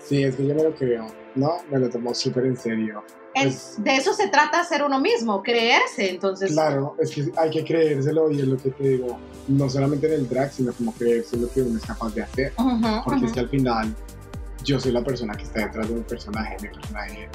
Sí, 0.00 0.24
es 0.24 0.34
que 0.34 0.44
yo 0.44 0.54
me 0.56 0.64
lo 0.64 0.74
creo, 0.74 1.06
¿no? 1.34 1.58
Me 1.70 1.78
lo 1.78 1.88
tomo 1.88 2.14
súper 2.14 2.46
en 2.46 2.56
serio. 2.56 3.02
Es, 3.34 3.74
pues 3.76 3.84
de 3.84 3.96
eso 3.96 4.12
se 4.12 4.28
trata 4.28 4.64
ser 4.64 4.82
uno 4.82 4.98
mismo, 5.00 5.42
creerse, 5.42 6.10
entonces. 6.10 6.50
Claro, 6.52 6.96
es 6.98 7.10
que 7.10 7.30
hay 7.36 7.50
que 7.50 7.64
creérselo 7.64 8.30
y 8.30 8.40
es 8.40 8.48
lo 8.48 8.56
que 8.56 8.70
te 8.70 8.88
digo, 8.88 9.18
no 9.48 9.68
solamente 9.70 10.06
en 10.08 10.14
el 10.14 10.28
drag, 10.28 10.52
sino 10.52 10.72
como 10.72 10.92
creerse 10.92 11.36
lo 11.36 11.48
que 11.50 11.62
uno 11.62 11.78
es 11.78 11.86
capaz 11.86 12.14
de 12.14 12.22
hacer. 12.22 12.52
porque 13.04 13.26
es 13.26 13.32
que 13.32 13.40
al 13.40 13.48
final 13.48 13.94
yo 14.64 14.80
soy 14.80 14.92
la 14.92 15.04
persona 15.04 15.34
que 15.34 15.44
está 15.44 15.66
detrás 15.66 15.88
de 15.88 15.94
un 15.94 16.02
personaje, 16.02 16.56
mi 16.60 16.68
personaje 16.68 17.28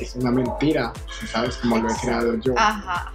es 0.00 0.16
una 0.16 0.30
mentira, 0.30 0.92
¿sabes? 1.30 1.56
Como 1.56 1.78
lo 1.78 1.90
he 1.90 1.96
creado 1.96 2.34
yo. 2.40 2.54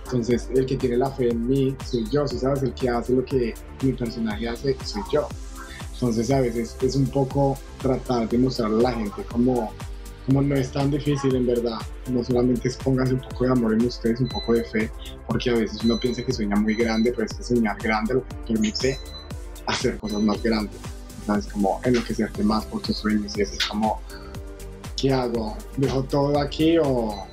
Entonces, 0.05 0.50
el 0.53 0.65
que 0.65 0.77
tiene 0.77 0.98
la 0.98 1.10
fe 1.12 1.29
en 1.29 1.48
mí 1.48 1.75
soy 1.86 2.05
yo, 2.10 2.27
¿sabes? 2.27 2.63
El 2.63 2.74
que 2.74 2.89
hace 2.89 3.13
lo 3.13 3.25
que 3.25 3.53
mi 3.81 3.93
personaje 3.93 4.48
hace 4.48 4.77
soy 4.86 5.01
yo. 5.12 5.27
Entonces, 5.93 6.29
a 6.31 6.41
veces 6.41 6.77
es 6.81 6.96
un 6.96 7.07
poco 7.07 7.57
tratar 7.81 8.29
de 8.29 8.38
mostrarle 8.38 8.86
a 8.86 8.91
la 8.91 8.93
gente 8.93 9.24
como, 9.24 9.74
como 10.27 10.41
no 10.41 10.55
es 10.55 10.72
tan 10.72 10.91
difícil 10.91 11.36
en 11.36 11.48
verdad. 11.48 11.79
No 12.12 12.24
solamente 12.24 12.67
es 12.67 12.77
pónganse 12.77 13.15
un 13.15 13.22
poco 13.22 13.46
de 13.46 13.51
amor 13.51 13.74
en 13.74 13.86
ustedes, 13.86 14.19
un 14.19 14.27
poco 14.27 14.53
de 14.53 14.63
fe, 14.65 14.91
porque 15.25 15.50
a 15.50 15.53
veces 15.53 15.84
uno 15.84 16.00
piensa 16.00 16.24
que 16.24 16.31
sueña 16.31 16.55
muy 16.57 16.75
grande, 16.75 17.12
pero 17.12 17.25
es 17.25 17.34
que 17.34 17.43
soñar 17.43 17.77
grande 17.81 18.15
lo 18.15 18.24
que 18.27 18.36
permite 18.53 19.00
hacer 19.65 19.98
cosas 19.98 20.22
más 20.22 20.43
grandes. 20.43 20.79
¿Sabes? 21.25 21.48
Como 21.48 21.81
enloquecerte 21.84 22.43
más 22.43 22.65
por 22.65 22.81
tus 22.81 22.98
sueños 22.98 23.38
y 23.38 23.41
eso 23.41 23.53
es 23.53 23.65
como 23.65 24.00
¿qué 24.98 25.13
hago? 25.13 25.55
¿Dejo 25.77 26.03
todo 26.03 26.39
aquí 26.39 26.77
o 26.77 27.25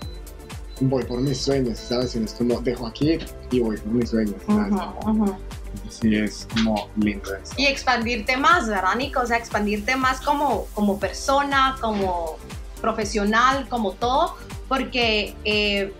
voy 0.80 1.04
por 1.04 1.20
mis 1.20 1.38
sueños? 1.38 1.78
¿Sabes? 1.78 2.14
Y 2.14 2.22
es 2.22 2.32
como, 2.34 2.60
dejo 2.60 2.86
aquí 2.86 3.18
y 3.50 3.60
voy 3.60 3.76
por 3.76 3.92
mis 3.92 4.10
sueños. 4.10 4.36
¿sabes? 4.46 4.74
Sí, 5.88 6.14
es 6.14 6.46
como 6.54 6.88
lindo 6.96 7.34
eso. 7.34 7.54
Y 7.56 7.66
expandirte 7.66 8.36
más, 8.36 8.68
¿verdad, 8.68 8.94
Nico? 8.96 9.20
O 9.20 9.26
sea, 9.26 9.38
expandirte 9.38 9.96
más 9.96 10.20
como, 10.20 10.66
como 10.74 10.98
persona, 10.98 11.76
como 11.80 12.36
profesional, 12.84 13.66
como 13.70 13.92
todo, 13.92 14.36
porque 14.68 15.34
eh, 15.44 15.94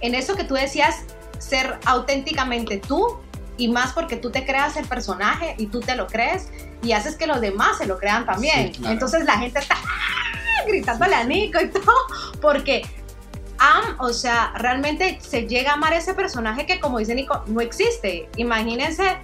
en 0.00 0.14
eso 0.14 0.34
que 0.34 0.44
tú 0.44 0.54
decías, 0.54 1.04
ser 1.38 1.78
auténticamente 1.84 2.78
tú 2.78 3.18
y 3.58 3.68
más 3.68 3.92
porque 3.92 4.16
tú 4.16 4.30
te 4.30 4.46
creas 4.46 4.78
el 4.78 4.86
personaje 4.86 5.54
y 5.58 5.66
tú 5.66 5.80
te 5.80 5.94
lo 5.94 6.06
crees 6.06 6.48
y 6.82 6.92
haces 6.92 7.16
que 7.16 7.26
los 7.26 7.42
demás 7.42 7.76
se 7.76 7.86
lo 7.86 7.98
crean 7.98 8.24
también. 8.24 8.72
Entonces 8.84 9.24
la 9.26 9.38
gente 9.38 9.58
está 9.58 9.76
gritándole 10.66 11.14
a 11.14 11.24
Nico 11.24 11.60
y 11.60 11.68
todo, 11.68 11.92
porque 12.40 12.82
Am, 13.58 13.96
o 14.00 14.12
sea, 14.12 14.52
realmente 14.56 15.18
se 15.22 15.46
llega 15.46 15.70
a 15.70 15.74
amar 15.74 15.94
ese 15.94 16.12
personaje 16.12 16.66
que, 16.66 16.78
como 16.78 16.98
dice 16.98 17.14
Nico, 17.14 17.42
no 17.46 17.62
existe. 17.62 18.28
Imagínense 18.36 19.16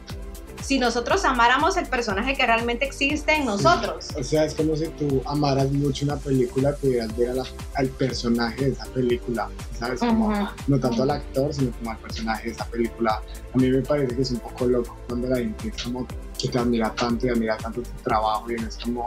si 0.62 0.78
nosotros 0.78 1.25
amáramos 1.25 1.76
el 1.76 1.87
personaje 1.87 2.35
que 2.35 2.47
realmente 2.47 2.85
existe 2.85 3.35
en 3.35 3.47
nosotros. 3.47 4.09
O 4.16 4.23
sea, 4.23 4.45
es 4.45 4.54
como 4.54 4.76
si 4.76 4.87
tú 4.88 5.23
amaras 5.26 5.71
mucho 5.71 6.04
una 6.04 6.16
película, 6.16 6.75
pudieras 6.76 7.16
ver 7.16 7.37
al 7.75 7.88
personaje 7.88 8.66
de 8.66 8.71
esa 8.73 8.85
película, 8.87 9.49
¿sabes? 9.78 10.00
no 10.02 10.78
tanto 10.78 11.02
al 11.02 11.11
actor, 11.11 11.52
sino 11.52 11.73
como 11.73 11.90
al 11.90 11.99
personaje 11.99 12.47
de 12.47 12.52
esa 12.52 12.64
película. 12.66 13.21
A 13.54 13.59
mí 13.59 13.69
me 13.69 13.83
parece 13.83 14.14
que 14.14 14.23
es 14.23 14.31
un 14.31 14.40
poco 14.40 14.66
loco 14.66 14.97
cuando 15.09 15.28
la 15.28 15.37
gente 15.37 15.69
es 15.69 15.83
como 15.83 16.07
que 16.38 16.49
te 16.49 16.59
admira 16.59 16.95
tanto 16.95 17.26
y 17.26 17.31
admira 17.31 17.57
tanto 17.57 17.83
tu 17.83 18.02
trabajo 18.02 18.50
y 18.50 18.54
es 18.54 18.78
como 18.83 19.07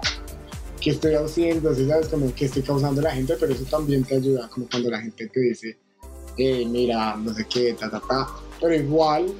qué 0.80 0.92
estoy 0.92 1.16
haciendo, 1.16 1.74
¿sí 1.74 1.88
sabes? 1.88 2.08
Como 2.08 2.34
qué 2.34 2.46
estoy 2.46 2.62
causando 2.62 3.02
a 3.02 3.06
la 3.06 3.12
gente, 3.12 3.36
pero 3.40 3.54
eso 3.54 3.64
también 3.66 4.04
te 4.04 4.16
ayuda, 4.16 4.48
como 4.50 4.68
cuando 4.70 4.92
la 4.92 5.02
gente 5.02 5.28
te 5.28 5.40
dice, 5.40 5.78
eh, 6.38 6.66
mira, 6.66 7.16
no 7.16 7.34
sé 7.34 7.46
qué, 7.50 7.74
ta, 7.74 7.90
ta, 7.90 8.02
ta. 8.08 8.28
Pero 8.62 8.76
igual, 8.76 9.34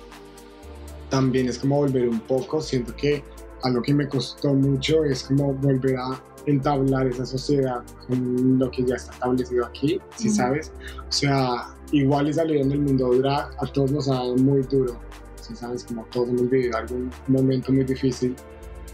también 1.10 1.48
es 1.48 1.60
como 1.60 1.78
volver 1.78 2.08
un 2.08 2.20
poco, 2.22 2.62
siento 2.62 2.96
que 2.96 3.24
algo 3.64 3.82
que 3.82 3.94
me 3.94 4.08
costó 4.08 4.54
mucho 4.54 5.04
es 5.04 5.24
como 5.24 5.54
volver 5.54 5.98
a 5.98 6.22
entablar 6.46 7.08
esa 7.08 7.26
sociedad 7.26 7.84
con 8.08 8.60
lo 8.60 8.70
que 8.70 8.84
ya 8.84 8.96
está 8.96 9.14
establecido 9.14 9.66
aquí, 9.66 10.00
¿sí 10.16 10.30
sabes? 10.30 10.72
O 11.10 11.12
sea, 11.12 11.76
igual 11.92 12.30
y 12.30 12.34
salir 12.34 12.58
en 12.58 12.72
el 12.72 12.80
mundo 12.82 13.14
drag 13.16 13.50
a 13.58 13.66
todos 13.74 13.92
nos 13.92 14.10
ha 14.10 14.16
dado 14.16 14.36
muy 14.38 14.62
duro, 14.64 15.00
¿sí 15.42 15.56
sabes? 15.56 15.84
Como 15.84 16.06
todos 16.12 16.30
hemos 16.30 16.50
vivido 16.50 16.78
algún 16.78 17.10
momento 17.28 17.72
muy 17.72 17.84
difícil 17.84 18.36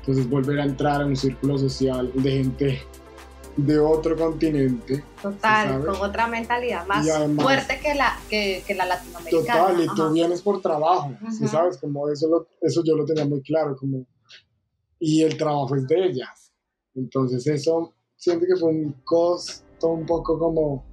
entonces 0.01 0.29
volver 0.29 0.59
a 0.59 0.65
entrar 0.65 1.01
a 1.01 1.05
un 1.05 1.15
círculo 1.15 1.57
social 1.57 2.11
de 2.15 2.31
gente 2.31 2.81
de 3.65 3.79
otro 3.79 4.15
continente. 4.15 5.03
Total, 5.21 5.85
con 5.85 5.95
otra 6.01 6.27
mentalidad 6.27 6.85
más 6.87 7.07
fuerte 7.35 7.79
que 7.81 7.95
la, 7.95 8.19
que, 8.29 8.63
que 8.65 8.75
la 8.75 8.85
latinoamericana. 8.85 9.67
Total, 9.67 9.83
y 9.83 9.87
tú 9.95 10.11
vienes 10.11 10.41
por 10.41 10.61
trabajo, 10.61 11.13
¿sabes? 11.49 11.77
Como 11.77 12.09
eso, 12.09 12.47
eso 12.61 12.83
yo 12.83 12.95
lo 12.95 13.05
tenía 13.05 13.25
muy 13.25 13.41
claro, 13.41 13.75
como, 13.75 14.05
y 14.99 15.21
el 15.21 15.37
trabajo 15.37 15.75
es 15.75 15.87
de 15.87 16.05
ellas. 16.05 16.51
Entonces 16.95 17.45
eso 17.47 17.93
siento 18.15 18.45
que 18.45 18.59
fue 18.59 18.69
un 18.69 18.93
costo 19.03 19.87
un 19.87 20.05
poco 20.05 20.37
como 20.37 20.90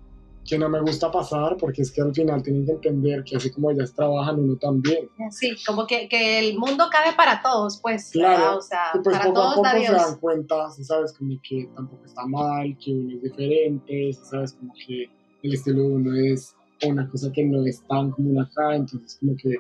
que 0.49 0.59
no 0.59 0.69
me 0.69 0.81
gusta 0.81 1.11
pasar 1.11 1.57
porque 1.59 1.83
es 1.83 1.93
que 1.93 2.01
al 2.01 2.15
final 2.15 2.43
tienen 2.43 2.65
que 2.65 2.73
entender 2.73 3.23
que 3.23 3.37
así 3.37 3.51
como 3.51 3.71
ellas 3.71 3.93
trabajan, 3.93 4.41
uno 4.41 4.57
también. 4.57 5.11
Sí, 5.31 5.55
como 5.67 5.87
que, 5.87 6.09
que 6.09 6.39
el 6.39 6.59
mundo 6.59 6.87
cabe 6.91 7.15
para 7.15 7.43
todos, 7.43 7.79
pues. 7.83 8.11
Claro, 8.11 8.57
o 8.57 8.63
sea, 8.63 8.93
y 8.95 8.99
pues 9.01 9.17
para 9.17 9.29
poco 9.29 9.41
todos 9.41 9.53
a 9.53 9.55
poco 9.57 9.85
se 9.85 9.93
dan 9.93 10.19
cuenta, 10.19 10.71
¿sabes? 10.71 11.13
Como 11.13 11.35
que 11.47 11.69
tampoco 11.75 12.05
está 12.07 12.25
mal, 12.27 12.77
que 12.83 12.93
uno 12.93 13.15
es 13.17 13.23
diferente, 13.23 14.13
¿sabes? 14.15 14.55
Como 14.55 14.73
que 14.75 15.11
el 15.43 15.55
estilo 15.55 15.83
de 15.83 15.89
uno 15.89 16.17
es 16.17 16.57
una 16.87 17.09
cosa 17.09 17.31
que 17.33 17.45
no 17.45 17.65
es 17.67 17.83
tan 17.87 18.11
común 18.13 18.41
acá, 18.41 18.75
entonces 18.75 19.19
como 19.21 19.37
que 19.37 19.57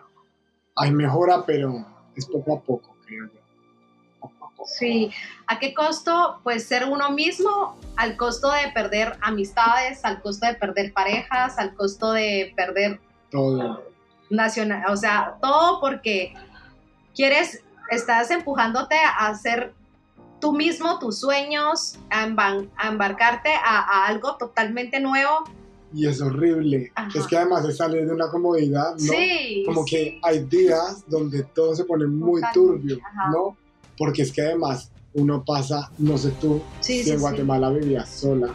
hay 0.76 0.92
mejora, 0.92 1.44
pero 1.44 1.84
es 2.16 2.26
poco 2.26 2.56
a 2.56 2.62
poco, 2.62 2.96
creo 3.04 3.26
yo. 3.26 3.40
Sí, 4.66 5.10
¿a 5.46 5.58
qué 5.58 5.74
costo? 5.74 6.40
Pues 6.42 6.64
ser 6.66 6.84
uno 6.84 7.10
mismo, 7.10 7.76
al 7.96 8.16
costo 8.16 8.50
de 8.50 8.70
perder 8.72 9.16
amistades, 9.20 10.04
al 10.04 10.20
costo 10.20 10.46
de 10.46 10.54
perder 10.54 10.92
parejas, 10.92 11.58
al 11.58 11.74
costo 11.74 12.12
de 12.12 12.52
perder 12.56 13.00
todo. 13.30 13.84
Nacional, 14.30 14.84
o 14.90 14.96
sea, 14.96 15.36
todo 15.40 15.80
porque 15.80 16.34
quieres, 17.14 17.62
estás 17.90 18.30
empujándote 18.30 18.94
a 18.96 19.28
hacer 19.28 19.72
tú 20.40 20.52
mismo 20.52 20.98
tus 20.98 21.18
sueños, 21.18 21.98
a, 22.10 22.24
embarcarte 22.24 23.50
a, 23.64 24.06
algo 24.06 24.36
totalmente 24.36 25.00
nuevo. 25.00 25.44
Y 25.94 26.06
es 26.06 26.20
horrible. 26.20 26.92
Es 27.14 27.26
que 27.26 27.36
además 27.36 27.64
es 27.64 27.78
salir 27.78 28.06
de 28.06 28.12
una 28.12 28.28
comodidad, 28.28 28.90
¿no? 28.92 29.12
Sí. 29.12 29.62
Como 29.64 29.84
que 29.86 30.20
hay 30.22 30.40
días 30.40 31.02
donde 31.08 31.42
todo 31.42 31.74
se 31.74 31.84
pone 31.84 32.06
muy 32.06 32.42
turbio, 32.52 32.98
¿no? 33.32 33.56
Porque 33.98 34.22
es 34.22 34.32
que 34.32 34.42
además 34.42 34.90
uno 35.14 35.44
pasa, 35.44 35.90
no 35.98 36.16
sé 36.16 36.30
tú, 36.40 36.62
si 36.80 37.10
en 37.10 37.20
Guatemala 37.20 37.70
vivías 37.70 38.08
sola. 38.08 38.54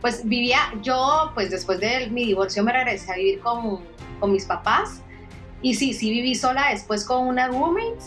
Pues 0.00 0.26
vivía, 0.26 0.58
yo 0.82 1.32
pues 1.34 1.50
después 1.50 1.80
de 1.80 2.08
mi 2.10 2.26
divorcio 2.26 2.62
me 2.62 2.72
regresé 2.72 3.12
a 3.12 3.16
vivir 3.16 3.40
con, 3.40 3.80
con 4.20 4.32
mis 4.32 4.44
papás 4.44 5.00
y 5.62 5.74
sí, 5.74 5.92
sí 5.92 6.10
viví 6.10 6.34
sola 6.34 6.68
después 6.70 7.04
con 7.04 7.26
una 7.26 7.48
roommate. 7.48 7.98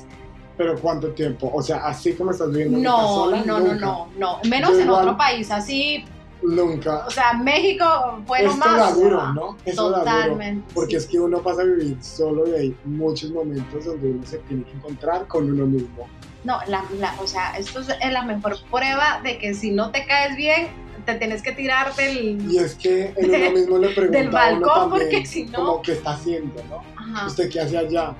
¿Pero 0.55 0.79
cuánto 0.79 1.09
tiempo? 1.09 1.51
O 1.53 1.61
sea, 1.61 1.85
así 1.87 2.13
como 2.13 2.31
estás 2.31 2.49
viviendo 2.51 2.79
no, 2.79 3.07
sola, 3.07 3.43
no, 3.45 3.59
no, 3.59 3.73
no, 3.75 4.09
no, 4.17 4.39
menos 4.49 4.77
en 4.77 4.89
otro 4.89 5.17
país, 5.17 5.51
así 5.51 6.05
Nunca. 6.41 7.05
O 7.05 7.11
sea, 7.11 7.33
México 7.33 7.85
fue 8.25 8.43
lo 8.43 8.55
más. 8.55 8.77
Da 8.77 8.93
duro, 8.93 9.33
¿no? 9.33 9.57
Eso 9.65 9.91
Totalmente. 9.91 10.61
duro. 10.61 10.73
Porque 10.73 10.95
es 10.95 11.05
que 11.05 11.19
uno 11.19 11.41
pasa 11.41 11.61
a 11.61 11.65
vivir 11.65 11.97
solo 12.01 12.47
y 12.47 12.53
hay 12.53 12.75
muchos 12.85 13.31
momentos 13.31 13.85
donde 13.85 14.11
uno 14.11 14.25
se 14.25 14.37
tiene 14.39 14.63
que 14.63 14.71
encontrar 14.71 15.27
con 15.27 15.51
uno 15.51 15.65
mismo. 15.65 16.07
No, 16.43 16.59
la, 16.67 16.83
o 17.21 17.27
sea, 17.27 17.57
esto 17.57 17.81
es 17.81 17.87
la 18.11 18.23
mejor 18.23 18.57
prueba 18.71 19.19
de 19.23 19.37
que 19.37 19.53
si 19.53 19.71
no 19.71 19.91
te 19.91 20.05
caes 20.05 20.35
bien, 20.37 20.67
te 21.05 21.15
tienes 21.15 21.41
que 21.41 21.51
tirar 21.51 21.93
del. 21.95 22.49
Y 22.51 22.57
es 22.57 22.75
que 22.75 23.13
en 23.17 23.29
uno 23.29 23.51
mismo 23.59 23.77
le 23.77 23.89
pregunta 23.89 24.17
del 24.19 24.29
balcón, 24.29 24.89
porque 24.89 25.25
si 25.25 25.43
no. 25.45 25.57
Como, 25.57 25.81
¿qué 25.81 25.93
está 25.93 26.11
haciendo, 26.11 26.63
no? 26.69 26.81
Ajá. 26.95 27.27
¿Usted 27.27 27.49
qué 27.49 27.59
hace 27.61 27.77
allá? 27.77 28.13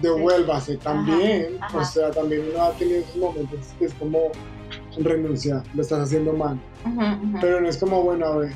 Devuélvase 0.00 0.76
también. 0.76 1.58
O 1.72 1.84
sea, 1.84 2.10
también 2.10 2.44
uno 2.52 2.62
ha 2.64 2.72
tenido 2.72 3.00
esos 3.00 3.16
momentos 3.16 3.60
que 3.78 3.86
es 3.86 3.94
como 3.94 4.30
renuncia, 4.98 5.62
lo 5.74 5.82
estás 5.82 6.00
haciendo 6.00 6.32
mal. 6.32 6.58
Pero 7.40 7.60
no 7.60 7.68
es 7.68 7.76
como, 7.78 8.02
bueno, 8.02 8.26
a 8.26 8.36
ver, 8.38 8.52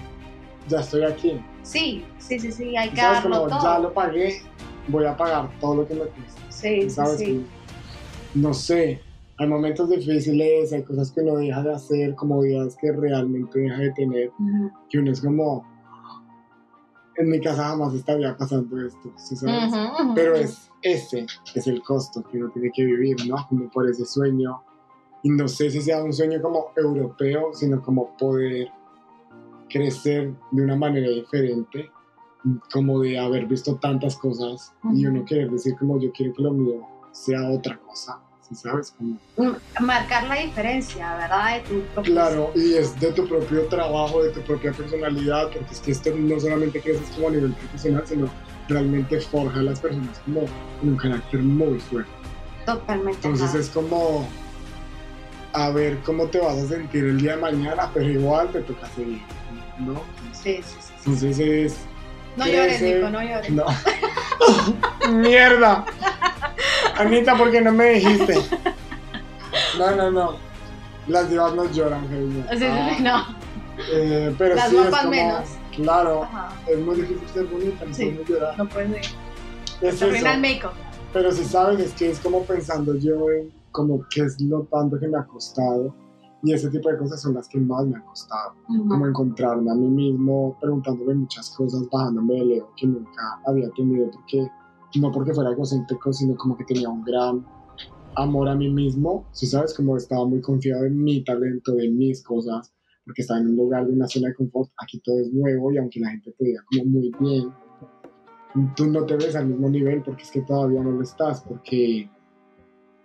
ya 0.68 0.80
estoy 0.80 1.04
aquí. 1.04 1.40
Sí, 1.62 2.04
sí, 2.18 2.38
sí, 2.38 2.52
sí, 2.52 2.76
hay 2.76 2.90
que 2.90 2.96
¿Sabes? 3.00 3.22
darlo 3.22 3.36
Como 3.38 3.48
todo. 3.48 3.62
ya 3.62 3.78
lo 3.78 3.92
pagué, 3.92 4.42
voy 4.88 5.06
a 5.06 5.16
pagar 5.16 5.48
todo 5.60 5.76
lo 5.76 5.88
que 5.88 5.94
me 5.94 6.00
cuesta. 6.00 6.40
Sí, 6.50 6.82
sí, 6.82 6.90
¿Sabes? 6.90 7.18
sí. 7.18 7.24
Como, 7.26 8.48
no 8.48 8.54
sé, 8.54 9.00
hay 9.38 9.46
momentos 9.46 9.88
difíciles, 9.88 10.72
hay 10.72 10.82
cosas 10.82 11.12
que 11.12 11.20
uno 11.20 11.36
deja 11.36 11.62
de 11.62 11.74
hacer, 11.74 12.14
comodidades 12.14 12.76
que 12.80 12.92
realmente 12.92 13.58
deja 13.60 13.78
de 13.78 13.92
tener, 13.92 14.30
Ujú, 14.38 14.70
que 14.90 14.98
uno 14.98 15.12
es 15.12 15.20
como, 15.20 15.64
en 17.16 17.30
mi 17.30 17.40
casa 17.40 17.64
jamás 17.64 17.94
estaría 17.94 18.36
pasando 18.36 18.84
esto, 18.84 19.12
¿sí 19.16 19.36
sabes? 19.36 19.72
Pero 20.14 20.36
es 20.36 20.68
ese 20.82 21.26
es 21.54 21.66
el 21.66 21.82
costo 21.82 22.22
que 22.22 22.38
uno 22.38 22.50
tiene 22.50 22.70
que 22.72 22.84
vivir, 22.84 23.16
¿no? 23.26 23.36
Como 23.48 23.68
por 23.70 23.88
ese 23.88 24.04
sueño. 24.04 24.62
Y 25.22 25.30
no 25.30 25.48
sé 25.48 25.70
si 25.70 25.80
sea 25.80 26.02
un 26.02 26.12
sueño 26.12 26.40
como 26.40 26.72
europeo, 26.76 27.52
sino 27.52 27.82
como 27.82 28.16
poder 28.16 28.68
crecer 29.68 30.32
de 30.52 30.62
una 30.62 30.76
manera 30.76 31.08
diferente, 31.08 31.90
como 32.72 33.00
de 33.00 33.18
haber 33.18 33.46
visto 33.46 33.76
tantas 33.76 34.16
cosas 34.16 34.72
y 34.92 35.04
uno 35.04 35.24
querer 35.24 35.50
decir 35.50 35.76
como 35.76 35.98
yo 36.00 36.12
quiero 36.12 36.32
que 36.34 36.42
lo 36.42 36.52
mío 36.52 36.86
sea 37.10 37.50
otra 37.50 37.78
cosa, 37.80 38.20
¿sí 38.48 38.54
sabes? 38.54 38.92
Como, 38.96 39.18
Mm, 39.36 39.56
Marcar 39.84 40.24
la 40.26 40.36
diferencia, 40.36 41.14
¿verdad? 41.16 41.54
De 41.56 41.60
tu 41.68 41.80
propósito. 41.86 42.14
claro, 42.14 42.52
y 42.54 42.74
es 42.74 42.98
de 42.98 43.12
tu 43.12 43.28
propio 43.28 43.66
trabajo, 43.66 44.22
de 44.22 44.30
tu 44.30 44.40
propia 44.42 44.72
personalidad, 44.72 45.50
porque 45.50 45.72
es 45.72 45.80
que 45.80 45.90
esto 45.92 46.10
no 46.16 46.40
solamente 46.40 46.80
creces 46.80 47.08
como 47.14 47.28
a 47.28 47.30
nivel 47.32 47.52
profesional, 47.52 48.02
sino 48.06 48.28
realmente 48.68 49.20
forja 49.20 49.60
a 49.60 49.62
las 49.62 49.80
personas 49.80 50.18
como 50.24 50.44
un 50.82 50.96
carácter 50.96 51.40
muy 51.40 51.78
fuerte. 51.80 52.10
Totalmente. 52.66 53.26
Entonces 53.26 53.54
es 53.54 53.68
como 53.70 54.28
a 55.54 55.70
ver 55.70 55.98
cómo 56.04 56.26
te 56.28 56.38
vas 56.38 56.56
a 56.58 56.66
sentir 56.68 57.04
el 57.04 57.20
día 57.20 57.36
de 57.36 57.42
mañana, 57.42 57.90
pero 57.94 58.08
igual 58.10 58.50
te 58.52 58.60
toca 58.62 58.86
seguir, 58.88 59.22
¿no? 59.78 60.02
Sí, 60.32 60.60
sí, 60.62 60.76
sí. 60.80 60.92
Entonces 60.98 61.38
es. 61.38 61.76
No 62.36 62.46
llores, 62.46 62.80
Nico, 62.82 63.08
no 63.10 63.22
llores. 63.22 63.50
No. 63.50 63.64
¡Mierda! 65.10 65.84
Anita, 66.98 67.36
¿por 67.36 67.50
qué 67.50 67.60
no 67.60 67.72
me 67.72 67.90
dijiste? 67.94 68.34
No, 69.78 69.94
no, 69.96 70.10
no. 70.10 70.32
Las 71.06 71.30
divas 71.30 71.54
no 71.54 71.64
lloran, 71.70 72.06
cariño. 72.08 72.44
Sí, 72.50 72.58
sí, 72.58 72.64
Ah, 72.68 72.90
sí, 72.96 73.02
no. 73.02 73.24
eh, 73.92 74.34
pero 74.36 74.54
Las 74.56 74.68
sí 74.70 74.76
es 74.76 74.90
como- 74.96 75.10
menos. 75.10 75.48
Claro, 75.74 76.24
Ajá. 76.24 76.48
es 76.66 76.78
muy 76.80 76.96
difícil 76.96 77.28
ser 77.32 77.44
bonita, 77.46 77.84
no 77.86 77.94
Sí. 77.94 78.04
podemos 78.06 78.28
llorar. 78.28 78.58
No 78.58 78.68
puedes 78.68 78.90
ir. 78.90 79.16
Es 79.80 80.02
eso. 80.02 80.06
el 80.06 80.40
make-up. 80.40 80.72
Pero 81.12 81.30
si 81.32 81.44
sabes, 81.44 81.78
es 81.80 81.92
que 81.94 82.10
es 82.10 82.18
como 82.18 82.42
pensando 82.42 82.94
yo 82.96 83.30
en 83.30 83.50
como 83.70 84.04
qué 84.10 84.22
es 84.22 84.40
lo 84.40 84.62
tanto 84.64 84.98
que 84.98 85.06
me 85.08 85.18
ha 85.18 85.24
costado. 85.24 85.94
Y 86.42 86.52
ese 86.52 86.68
tipo 86.70 86.88
de 86.90 86.98
cosas 86.98 87.20
son 87.22 87.34
las 87.34 87.48
que 87.48 87.58
más 87.58 87.84
me 87.86 87.96
han 87.96 88.02
costado. 88.02 88.54
Como 88.66 89.06
encontrarme 89.06 89.70
a 89.70 89.74
mí 89.74 89.88
mismo, 89.88 90.56
preguntándome 90.60 91.14
muchas 91.14 91.50
cosas, 91.50 91.82
bajándome 91.90 92.34
del 92.34 92.52
ego 92.52 92.72
que 92.76 92.86
nunca 92.86 93.40
había 93.46 93.68
tenido. 93.70 94.10
Porque, 94.10 94.48
no 94.96 95.12
porque 95.12 95.34
fuera 95.34 95.50
egocéntrico, 95.50 96.12
sino 96.12 96.36
como 96.36 96.56
que 96.56 96.64
tenía 96.64 96.88
un 96.88 97.04
gran 97.04 97.44
amor 98.16 98.48
a 98.48 98.54
mí 98.54 98.68
mismo. 98.70 99.26
Si 99.32 99.46
sabes, 99.46 99.74
como 99.74 99.96
estaba 99.96 100.26
muy 100.26 100.40
confiado 100.40 100.84
en 100.84 101.02
mi 101.02 101.22
talento, 101.22 101.78
en 101.78 101.96
mis 101.96 102.22
cosas. 102.22 102.72
Porque 103.04 103.22
estaba 103.22 103.40
en 103.40 103.48
un 103.48 103.56
lugar 103.56 103.86
de 103.86 103.94
una 103.94 104.06
zona 104.06 104.28
de 104.28 104.34
confort. 104.34 104.70
Aquí 104.82 105.00
todo 105.00 105.18
es 105.20 105.32
nuevo 105.32 105.72
y 105.72 105.78
aunque 105.78 106.00
la 106.00 106.10
gente 106.10 106.32
te 106.32 106.44
diga 106.44 106.62
como 106.70 106.84
muy 106.84 107.10
bien, 107.18 107.50
tú 108.76 108.86
no 108.86 109.04
te 109.04 109.16
ves 109.16 109.34
al 109.36 109.46
mismo 109.46 109.68
nivel 109.68 110.02
porque 110.02 110.22
es 110.22 110.30
que 110.30 110.42
todavía 110.42 110.82
no 110.82 110.90
lo 110.90 111.02
estás, 111.02 111.42
porque 111.42 112.10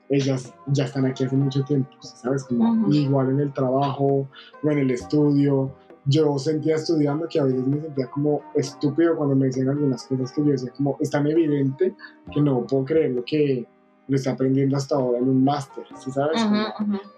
ellas 0.10 0.54
ya 0.68 0.86
están 0.86 1.06
aquí 1.06 1.24
hace 1.24 1.36
mucho 1.36 1.64
tiempo, 1.64 1.90
¿sabes? 2.02 2.44
Como 2.44 2.92
igual 2.92 3.30
en 3.30 3.40
el 3.40 3.54
trabajo 3.54 4.28
o 4.64 4.70
en 4.72 4.80
el 4.80 4.92
estudio. 4.92 5.74
Yo 6.06 6.38
sentía 6.38 6.76
estudiando 6.76 7.28
que 7.30 7.40
a 7.40 7.44
veces 7.46 7.66
me 7.66 7.80
sentía 7.80 8.08
como 8.10 8.42
estúpido 8.56 9.16
cuando 9.16 9.36
me 9.36 9.46
decían 9.48 9.70
algunas 9.70 10.04
cosas 10.06 10.32
que 10.34 10.44
yo 10.44 10.52
decía 10.52 10.72
como 10.76 10.98
es 11.00 11.10
tan 11.10 11.26
evidente 11.28 11.96
que 12.34 12.42
no 12.42 12.66
puedo 12.68 12.84
creer 12.86 13.12
lo 13.12 13.24
que 13.24 13.66
lo 14.10 14.16
está 14.18 14.32
aprendiendo 14.32 14.76
hasta 14.76 14.96
ahora 14.96 15.20
en 15.20 15.30
un 15.30 15.44
máster, 15.46 15.86
¿sí 15.98 16.12
sabes? 16.12 16.42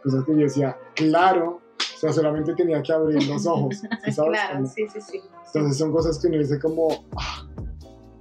Cosas 0.03 0.23
que 0.23 0.31
yo 0.33 0.37
decía, 0.37 0.77
claro, 0.95 1.61
o 1.79 1.97
sea, 1.99 2.13
solamente 2.13 2.53
tenía 2.53 2.83
que 2.83 2.93
abrir 2.93 3.27
los 3.27 3.45
ojos, 3.47 3.77
¿sí 4.03 4.11
sabes? 4.11 4.31
Claro, 4.39 4.55
Como- 4.57 4.67
sí, 4.67 4.85
sí, 4.93 5.01
sí. 5.01 5.21
entonces 5.47 5.77
son 5.77 5.91
cosas 5.91 6.19
que 6.19 6.27
uno 6.27 6.37
dice 6.37 6.59
como, 6.59 6.89
"Ah, 7.17 7.47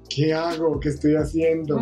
¿qué 0.08 0.32
hago? 0.32 0.80
¿Qué 0.80 0.88
estoy 0.88 1.14
haciendo? 1.16 1.76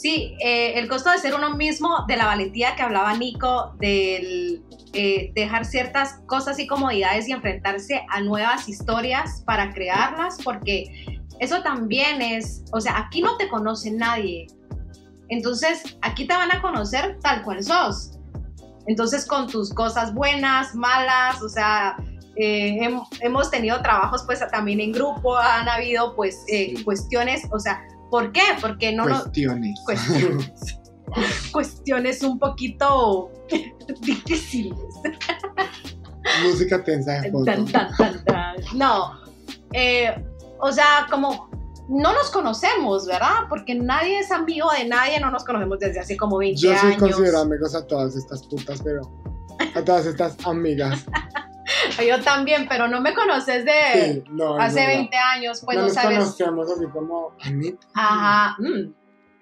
Sí, 0.00 0.34
eh, 0.40 0.78
el 0.78 0.88
costo 0.88 1.10
de 1.10 1.18
ser 1.18 1.34
uno 1.34 1.56
mismo, 1.56 2.06
de 2.08 2.16
la 2.16 2.24
valentía 2.24 2.74
que 2.74 2.80
hablaba 2.82 3.12
Nico, 3.18 3.74
del 3.80 4.62
eh, 4.94 5.30
dejar 5.34 5.66
ciertas 5.66 6.20
cosas 6.26 6.58
y 6.58 6.66
comodidades 6.66 7.28
y 7.28 7.32
enfrentarse 7.32 8.06
a 8.08 8.20
nuevas 8.22 8.66
historias 8.66 9.42
para 9.44 9.74
crearlas, 9.74 10.38
porque 10.42 11.18
eso 11.38 11.62
también 11.62 12.22
es, 12.22 12.64
o 12.72 12.80
sea, 12.80 12.98
aquí 12.98 13.20
no 13.20 13.36
te 13.36 13.46
conoce 13.50 13.90
nadie. 13.90 14.46
Entonces, 15.28 15.98
aquí 16.00 16.26
te 16.26 16.32
van 16.34 16.50
a 16.50 16.62
conocer 16.62 17.18
tal 17.20 17.42
cual 17.42 17.62
sos. 17.62 18.12
Entonces, 18.86 19.26
con 19.26 19.48
tus 19.48 19.72
cosas 19.74 20.14
buenas, 20.14 20.74
malas, 20.74 21.42
o 21.42 21.48
sea, 21.50 21.96
eh, 22.36 22.78
hem- 22.80 23.06
hemos 23.20 23.50
tenido 23.50 23.82
trabajos 23.82 24.22
pues 24.24 24.40
también 24.50 24.80
en 24.80 24.92
grupo, 24.92 25.36
han 25.36 25.68
habido 25.68 26.16
pues 26.16 26.42
eh, 26.48 26.72
Sí. 26.74 26.84
cuestiones, 26.84 27.42
o 27.52 27.58
sea, 27.58 27.82
¿por 28.10 28.32
qué? 28.32 28.42
Porque 28.60 28.92
no 28.92 29.06
nos 29.06 29.22
Cuestiones. 29.22 29.80
cuestiones, 29.84 30.78
cuestiones 31.52 32.22
un 32.22 32.38
poquito 32.38 33.30
difíciles. 34.02 34.78
Música 36.44 36.82
tensa 36.84 37.20
de 37.20 37.30
fondo. 37.30 37.44
Tan, 37.50 37.64
tan, 37.66 37.96
tan, 37.96 38.24
tan. 38.24 38.56
No, 38.74 39.20
eh, 39.72 40.14
o 40.60 40.70
sea, 40.72 41.06
como 41.10 41.50
no 41.88 42.12
nos 42.12 42.30
conocemos, 42.30 43.06
¿verdad? 43.06 43.46
Porque 43.48 43.74
nadie 43.74 44.20
es 44.20 44.30
amigo 44.30 44.68
de 44.78 44.86
nadie, 44.86 45.18
no 45.18 45.30
nos 45.30 45.44
conocemos 45.44 45.78
desde 45.80 45.98
hace 46.00 46.16
como 46.16 46.38
20 46.38 46.60
Yo 46.60 46.70
sí 46.72 46.86
años. 46.86 46.98
considero 46.98 47.40
amigos 47.40 47.74
a 47.74 47.84
todas 47.86 48.14
estas 48.14 48.44
putas, 48.44 48.80
pero 48.82 49.00
a 49.74 49.82
todas 49.84 50.06
estas 50.06 50.36
amigas. 50.46 51.04
Yo 52.08 52.20
también, 52.22 52.66
pero 52.68 52.88
no 52.88 53.00
me 53.00 53.14
conoces 53.14 53.64
de 53.64 53.72
Sí, 53.94 54.24
no, 54.30 54.56
hace 54.56 54.80
verdad. 54.80 54.94
20 54.98 55.16
años, 55.16 55.62
pues 55.64 55.76
no 55.76 55.82
no, 55.82 55.88
nos 55.88 55.94
sabes. 55.94 56.18
conocemos 56.18 56.70
así 56.70 56.84
como 56.92 57.34
Anita. 57.42 57.86
Ajá. 57.94 58.56
mm, 58.58 58.92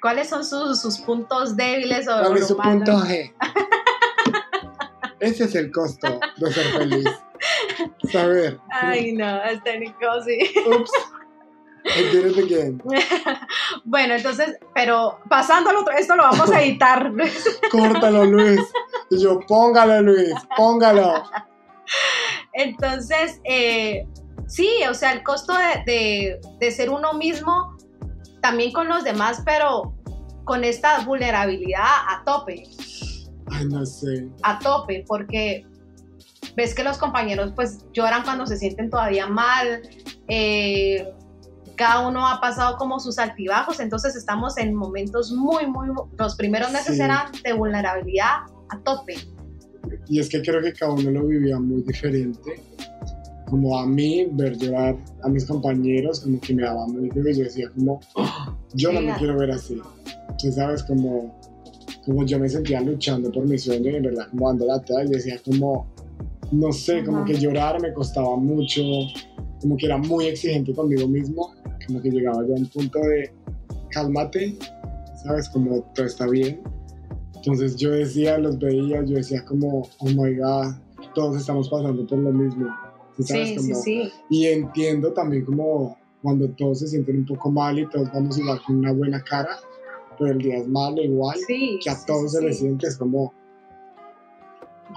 ¿Cuáles 0.00 0.28
son 0.28 0.44
sus, 0.44 0.80
sus 0.80 0.98
puntos 0.98 1.56
débiles 1.56 2.06
o 2.08 2.20
¿Cuál 2.22 2.36
es 2.38 2.46
su 2.46 2.56
punto 2.56 2.92
G? 2.98 3.32
Ese 5.20 5.44
es 5.44 5.54
el 5.56 5.72
costo 5.72 6.20
de 6.36 6.52
ser 6.52 6.64
feliz. 6.78 7.08
Saber. 8.12 8.58
Ay, 8.70 9.12
no, 9.12 9.42
este 9.44 9.78
Nico, 9.80 10.06
sí. 10.24 10.38
Ups. 10.66 10.90
I 11.84 12.02
did 12.12 12.26
it 12.26 12.38
again. 12.38 12.82
Bueno, 13.84 14.14
entonces, 14.14 14.56
pero 14.74 15.18
pasando 15.28 15.70
al 15.70 15.76
otro, 15.76 15.92
esto 15.94 16.14
lo 16.16 16.22
vamos 16.24 16.50
a 16.50 16.60
editar. 16.62 17.10
Córtalo, 17.70 18.24
Luis. 18.26 18.60
Y 19.10 19.20
yo, 19.22 19.40
póngalo, 19.40 20.02
Luis, 20.02 20.34
póngalo. 20.56 21.24
Entonces, 22.58 23.40
eh, 23.44 24.04
sí, 24.48 24.68
o 24.90 24.94
sea, 24.94 25.12
el 25.12 25.22
costo 25.22 25.52
de, 25.54 25.82
de- 25.92 26.40
de 26.58 26.70
ser 26.72 26.90
uno 26.90 27.12
mismo, 27.14 27.76
también 28.42 28.72
con 28.72 28.88
los 28.88 29.04
demás, 29.04 29.42
pero 29.44 29.94
con 30.44 30.64
esta 30.64 31.00
vulnerabilidad 31.04 31.84
a 32.08 32.22
tope, 32.24 32.64
Ay, 33.52 33.64
no 33.66 33.86
sé. 33.86 34.28
a 34.42 34.58
tope, 34.58 35.04
porque 35.06 35.64
ves 36.56 36.74
que 36.74 36.82
los 36.82 36.98
compañeros 36.98 37.52
pues 37.54 37.84
lloran 37.92 38.22
cuando 38.24 38.44
se 38.46 38.56
sienten 38.56 38.90
todavía 38.90 39.26
mal, 39.28 39.82
eh, 40.28 41.08
cada 41.76 42.08
uno 42.08 42.26
ha 42.26 42.40
pasado 42.40 42.76
como 42.76 42.98
sus 42.98 43.18
altibajos, 43.20 43.78
entonces 43.78 44.16
estamos 44.16 44.56
en 44.58 44.74
momentos 44.74 45.30
muy, 45.30 45.66
muy, 45.68 45.88
los 46.18 46.34
primeros 46.34 46.72
meses 46.72 46.96
Sí. 46.96 47.02
eran 47.02 47.30
de 47.44 47.52
vulnerabilidad 47.52 48.38
a 48.70 48.78
tope. 48.82 49.14
Y 50.08 50.20
es 50.20 50.28
que 50.28 50.40
creo 50.42 50.60
que 50.62 50.72
cada 50.72 50.92
uno 50.92 51.10
lo 51.10 51.26
vivía 51.26 51.58
muy 51.58 51.82
diferente. 51.82 52.62
Como 53.46 53.78
a 53.78 53.86
mí, 53.86 54.26
ver 54.32 54.56
llorar 54.58 54.96
a 55.22 55.28
mis 55.28 55.44
compañeros, 55.46 56.20
como 56.20 56.38
que 56.40 56.54
me 56.54 56.62
daba 56.62 56.86
muy 56.86 57.08
duro. 57.08 57.30
Yo 57.30 57.44
decía, 57.44 57.70
como, 57.74 58.00
"Ah, 58.16 58.56
yo 58.74 58.92
no 58.92 59.00
me 59.00 59.14
quiero 59.18 59.38
ver 59.38 59.50
así. 59.50 59.80
Sabes, 60.52 60.82
como, 60.82 61.34
como 62.04 62.24
yo 62.26 62.38
me 62.38 62.48
sentía 62.48 62.80
luchando 62.80 63.30
por 63.32 63.46
mi 63.46 63.58
sueño 63.58 63.90
y 63.90 63.96
en 63.96 64.02
verdad, 64.02 64.28
como 64.30 64.48
dando 64.48 64.66
la 64.66 64.80
toda. 64.80 65.04
Y 65.04 65.08
decía, 65.08 65.40
como, 65.44 65.86
no 66.52 66.72
sé, 66.72 67.04
como 67.04 67.24
que 67.24 67.34
llorar 67.34 67.80
me 67.80 67.92
costaba 67.92 68.36
mucho. 68.36 68.82
Como 69.60 69.76
que 69.76 69.86
era 69.86 69.96
muy 69.98 70.26
exigente 70.26 70.72
conmigo 70.74 71.08
mismo. 71.08 71.54
Como 71.86 72.00
que 72.02 72.10
llegaba 72.10 72.46
yo 72.46 72.54
a 72.54 72.58
un 72.58 72.66
punto 72.66 72.98
de, 73.00 73.30
cálmate, 73.90 74.56
¿sabes? 75.22 75.48
Como 75.48 75.82
todo 75.94 76.06
está 76.06 76.26
bien. 76.28 76.60
Entonces 77.38 77.76
yo 77.76 77.90
decía, 77.90 78.36
los 78.38 78.58
veía, 78.58 79.02
yo 79.04 79.16
decía 79.16 79.44
como, 79.44 79.88
oh 79.98 80.06
my 80.06 80.34
god, 80.36 80.74
todos 81.14 81.36
estamos 81.36 81.68
pasando 81.68 82.06
por 82.06 82.18
lo 82.18 82.30
mismo. 82.32 82.68
¿sí 83.16 83.22
sabes? 83.22 83.48
Sí, 83.48 83.58
sí, 83.60 83.70
Como- 83.70 83.82
sí. 83.82 84.12
Y 84.30 84.46
entiendo 84.46 85.12
también 85.12 85.44
como 85.44 85.96
cuando 86.22 86.48
todos 86.50 86.80
se 86.80 86.88
sienten 86.88 87.18
un 87.18 87.26
poco 87.26 87.50
mal 87.50 87.78
y 87.78 87.86
todos 87.88 88.12
vamos 88.12 88.36
igual 88.38 88.60
con 88.66 88.76
una 88.78 88.92
buena 88.92 89.22
cara, 89.22 89.56
pero 90.18 90.32
el 90.32 90.38
día 90.38 90.58
es 90.58 90.66
malo 90.68 91.00
igual, 91.00 91.38
Sí, 91.46 91.78
que 91.82 91.90
a 91.90 91.96
todos 92.04 92.32
se 92.32 92.42
les 92.42 92.58
siente, 92.58 92.88
es 92.88 92.96
como, 92.98 93.32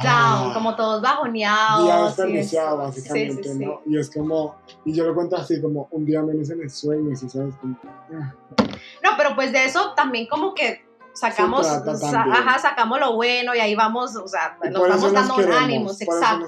down, 0.03 0.53
como 0.53 0.75
todos 0.75 1.01
bajoneados. 1.01 1.83
Día 1.85 2.03
desperdiciado, 2.05 2.77
básicamente, 2.77 3.43
Sí, 3.43 3.49
sí, 3.49 3.57
sí. 3.59 3.65
¿no? 3.65 3.81
Y 3.85 3.97
es 3.99 4.09
como, 4.09 4.55
y 4.85 4.93
yo 4.93 5.05
lo 5.05 5.13
cuento 5.13 5.35
así, 5.35 5.61
como 5.61 5.87
un 5.91 6.05
día 6.05 6.21
menos 6.23 6.49
en 6.49 6.61
el 6.61 6.69
sueño, 6.71 7.15
¿sí 7.15 7.29
sabes? 7.29 7.55
Como, 7.57 7.77
ah, 7.83 8.33
No, 9.03 9.09
pero 9.17 9.35
pues 9.35 9.51
de 9.51 9.65
eso 9.65 9.93
también 9.95 10.25
como 10.27 10.53
que 10.55 10.79
sacamos, 11.13 11.65
sa- 11.67 12.21
ajá, 12.23 12.59
sacamos 12.59 12.99
lo 12.99 13.15
bueno 13.15 13.53
y 13.55 13.59
ahí 13.59 13.75
vamos, 13.75 14.15
o 14.15 14.27
sea, 14.27 14.57
nos 14.71 14.81
vamos 14.89 15.13
dando 15.13 15.33
ánimos, 15.57 15.97
exacto. 16.01 16.45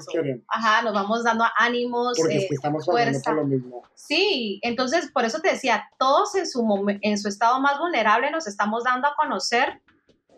Ajá, 0.48 0.82
nos 0.82 0.94
vamos 0.94 1.22
dando 1.24 1.44
ánimos. 1.56 2.16
Porque 2.18 2.36
es 2.38 2.42
eh, 2.44 2.46
que 2.48 2.54
estamos 2.54 2.86
pasando 2.86 3.04
fuerza. 3.10 3.30
por 3.30 3.34
lo 3.40 3.44
mismo. 3.46 3.82
Sí, 3.94 4.58
entonces 4.62 5.10
por 5.12 5.24
eso 5.24 5.40
te 5.40 5.50
decía, 5.52 5.88
todos 5.98 6.34
en 6.34 6.46
su, 6.46 6.64
en 7.02 7.18
su 7.18 7.28
estado 7.28 7.60
más 7.60 7.78
vulnerable 7.78 8.30
nos 8.30 8.46
estamos 8.46 8.84
dando 8.84 9.08
a 9.08 9.14
conocer 9.16 9.82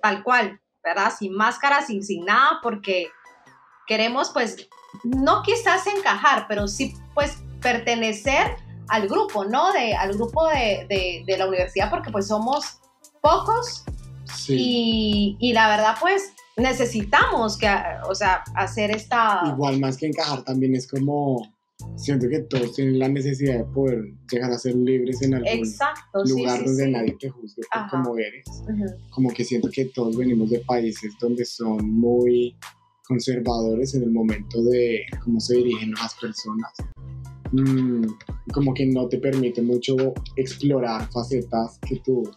tal 0.03 0.23
cual, 0.23 0.61
¿verdad? 0.85 1.13
Sin 1.17 1.35
máscara, 1.35 1.83
sin, 1.83 2.03
sin 2.05 2.25
nada, 2.25 2.59
porque 2.63 3.09
queremos 3.87 4.31
pues, 4.31 4.69
no 5.05 5.43
quizás 5.43 5.87
encajar, 5.87 6.47
pero 6.49 6.67
sí 6.69 6.95
pues 7.15 7.39
pertenecer 7.61 8.57
al 8.89 9.09
grupo, 9.09 9.45
¿no? 9.45 9.73
De, 9.73 9.95
al 9.95 10.13
grupo 10.15 10.47
de, 10.49 10.87
de- 10.89 11.25
de 11.27 11.39
la 11.39 11.47
universidad, 11.49 11.91
porque 11.91 12.11
pues 12.11 12.29
somos 12.29 12.81
pocos 13.21 13.85
Sí. 14.35 14.57
y, 14.59 15.37
y 15.41 15.53
la 15.53 15.69
verdad 15.69 15.95
pues 16.01 16.33
necesitamos 16.57 17.59
que, 17.59 17.69
o 18.09 18.15
sea, 18.15 18.43
hacer 18.55 18.91
esta... 18.91 19.43
Igual 19.47 19.79
más 19.81 19.97
que 19.97 20.07
encajar 20.07 20.43
también 20.43 20.75
es 20.75 20.87
como, 20.89 21.43
siento 21.97 22.29
que 22.29 22.41
todos 22.41 22.75
tienen 22.75 22.99
la 22.99 23.09
necesidad 23.09 23.59
de 23.59 23.65
poder 23.65 24.03
llegar 24.31 24.51
a 24.51 24.59
ser 24.59 24.75
libres 24.75 25.21
en 25.23 25.35
algún 25.35 25.49
Exacto, 25.49 26.25
lugar 26.25 26.59
sí, 26.59 26.65
donde 26.65 26.85
sí. 26.85 26.91
nadie 26.91 27.17
te 27.21 27.29
juzgue 27.29 27.63
por 27.73 27.91
cómo 27.91 28.19
eres. 28.19 28.45
Como 29.11 29.31
que 29.31 29.45
siento 29.45 29.69
que 29.71 29.87
todos 29.87 30.17
venimos 30.17 30.51
de 30.51 30.61
países 30.61 31.13
donde 31.21 31.45
son 31.45 31.91
muy 31.91 32.57
conservadores 33.07 33.95
en 33.95 34.03
el 34.03 34.11
momento 34.11 34.63
de 34.65 35.03
cómo 35.23 35.39
se 35.41 35.57
dirigen 35.57 35.93
las 35.93 36.15
personas. 36.15 36.73
Mm, 37.53 38.05
como 38.53 38.75
que 38.75 38.87
no 38.87 39.09
te 39.09 39.19
permite 39.19 39.63
mucho 39.63 39.95
explorar 40.35 41.09
facetas 41.13 41.79
que 41.87 42.01
tú 42.01 42.29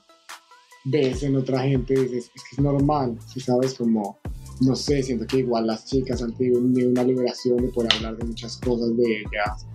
ves 0.89 1.23
en 1.23 1.35
otra 1.35 1.61
gente 1.61 1.93
dices, 1.93 2.31
es 2.35 2.43
que 2.43 2.49
es 2.53 2.59
normal, 2.59 3.17
si 3.31 3.39
sabes, 3.39 3.73
como, 3.75 4.17
no 4.61 4.75
sé, 4.75 5.03
siento 5.03 5.25
que 5.27 5.37
igual 5.37 5.67
las 5.67 5.85
chicas 5.85 6.21
han 6.21 6.33
tenido 6.35 6.59
una 6.59 7.03
liberación 7.03 7.57
de 7.57 7.67
poder 7.69 7.93
hablar 7.95 8.17
de 8.17 8.25
muchas 8.25 8.57
cosas 8.57 8.95
de 8.97 9.03
ellas. 9.19 9.65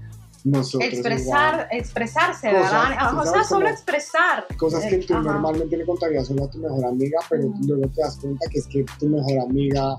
Nosotros 0.44 0.92
igual. 0.92 1.06
expresar, 1.08 1.68
expresarse, 1.72 2.50
Cosas, 2.50 2.72
¿verdad? 2.90 3.18
o 3.18 3.24
sea, 3.32 3.44
solo 3.44 3.66
expresar. 3.68 4.46
Cosas 4.58 4.84
que 4.84 4.96
Eh, 4.96 5.04
tú 5.06 5.14
ajá. 5.14 5.22
normalmente 5.22 5.74
le 5.76 5.86
contarías 5.86 6.26
solo 6.26 6.44
a 6.44 6.50
tu 6.50 6.58
mejor 6.58 6.84
amiga, 6.84 7.18
pero 7.30 7.50
luego 7.66 7.88
te 7.94 8.02
das 8.02 8.18
cuenta 8.18 8.46
que 8.50 8.58
es 8.58 8.66
que 8.66 8.84
tu 8.98 9.08
mejor 9.08 9.38
amiga 9.40 9.96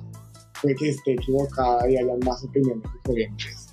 puede 0.62 0.76
que 0.76 0.90
esté 0.90 1.14
equivocada 1.14 1.90
y 1.90 1.98
haya 1.98 2.14
más 2.24 2.44
opiniones 2.44 2.84
diferentes. 2.94 3.65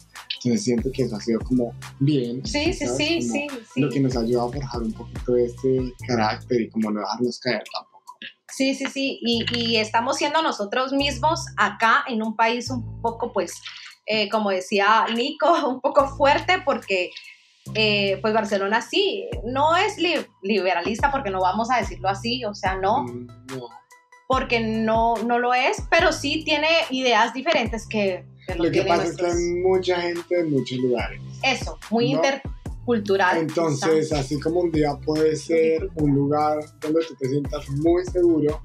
Entonces 0.44 0.64
siento 0.64 0.90
que 0.92 1.02
eso 1.02 1.16
ha 1.16 1.20
sido 1.20 1.40
como 1.40 1.74
bien. 2.00 2.44
Sí, 2.46 2.72
sí, 2.72 2.86
sí, 2.86 3.22
sí, 3.22 3.46
sí. 3.74 3.80
Lo 3.80 3.88
que 3.90 4.00
nos 4.00 4.16
ayuda 4.16 4.44
a 4.44 4.48
forjar 4.52 4.82
un 4.82 4.92
poquito 4.92 5.36
ese 5.36 5.92
carácter 6.06 6.60
y 6.62 6.70
como 6.70 6.90
no 6.90 7.00
dejarnos 7.00 7.38
caer 7.40 7.62
tampoco. 7.72 8.16
Sí, 8.50 8.74
sí, 8.74 8.86
sí. 8.86 9.18
Y, 9.22 9.44
y 9.56 9.76
estamos 9.78 10.16
siendo 10.16 10.42
nosotros 10.42 10.92
mismos 10.92 11.44
acá 11.56 12.04
en 12.08 12.22
un 12.22 12.36
país 12.36 12.70
un 12.70 13.00
poco, 13.00 13.32
pues, 13.32 13.60
eh, 14.06 14.28
como 14.28 14.50
decía 14.50 15.06
Nico, 15.14 15.46
un 15.68 15.80
poco 15.80 16.08
fuerte 16.16 16.60
porque, 16.64 17.10
eh, 17.74 18.18
pues, 18.20 18.34
Barcelona 18.34 18.82
sí, 18.82 19.28
no 19.44 19.76
es 19.76 19.96
li- 19.96 20.26
liberalista 20.42 21.10
porque 21.12 21.30
no 21.30 21.40
vamos 21.40 21.70
a 21.70 21.78
decirlo 21.78 22.08
así, 22.08 22.44
o 22.44 22.52
sea, 22.54 22.74
no, 22.76 23.04
Mm, 23.04 23.26
no. 23.54 23.68
porque 24.28 24.60
no, 24.60 25.14
no 25.24 25.38
lo 25.38 25.54
es, 25.54 25.82
pero 25.90 26.10
sí 26.12 26.42
tiene 26.44 26.68
ideas 26.90 27.32
diferentes 27.32 27.86
que, 27.88 28.24
Lo 28.56 28.70
que 28.70 28.82
pasa 28.82 29.04
es 29.04 29.16
que 29.16 29.26
hay 29.26 29.54
mucha 29.62 30.00
gente 30.00 30.40
en 30.40 30.50
muchos 30.50 30.78
lugares. 30.78 31.20
Eso, 31.42 31.78
muy 31.90 32.12
¿no? 32.12 32.22
intercultural. 32.22 33.38
Entonces, 33.38 34.12
así 34.12 34.38
como 34.40 34.60
un 34.60 34.72
día 34.72 34.94
puede 35.04 35.36
ser 35.36 35.88
un 35.96 36.14
lugar 36.14 36.58
donde 36.80 37.04
tú 37.06 37.14
te 37.14 37.28
sientas 37.28 37.68
muy 37.70 38.04
seguro, 38.04 38.60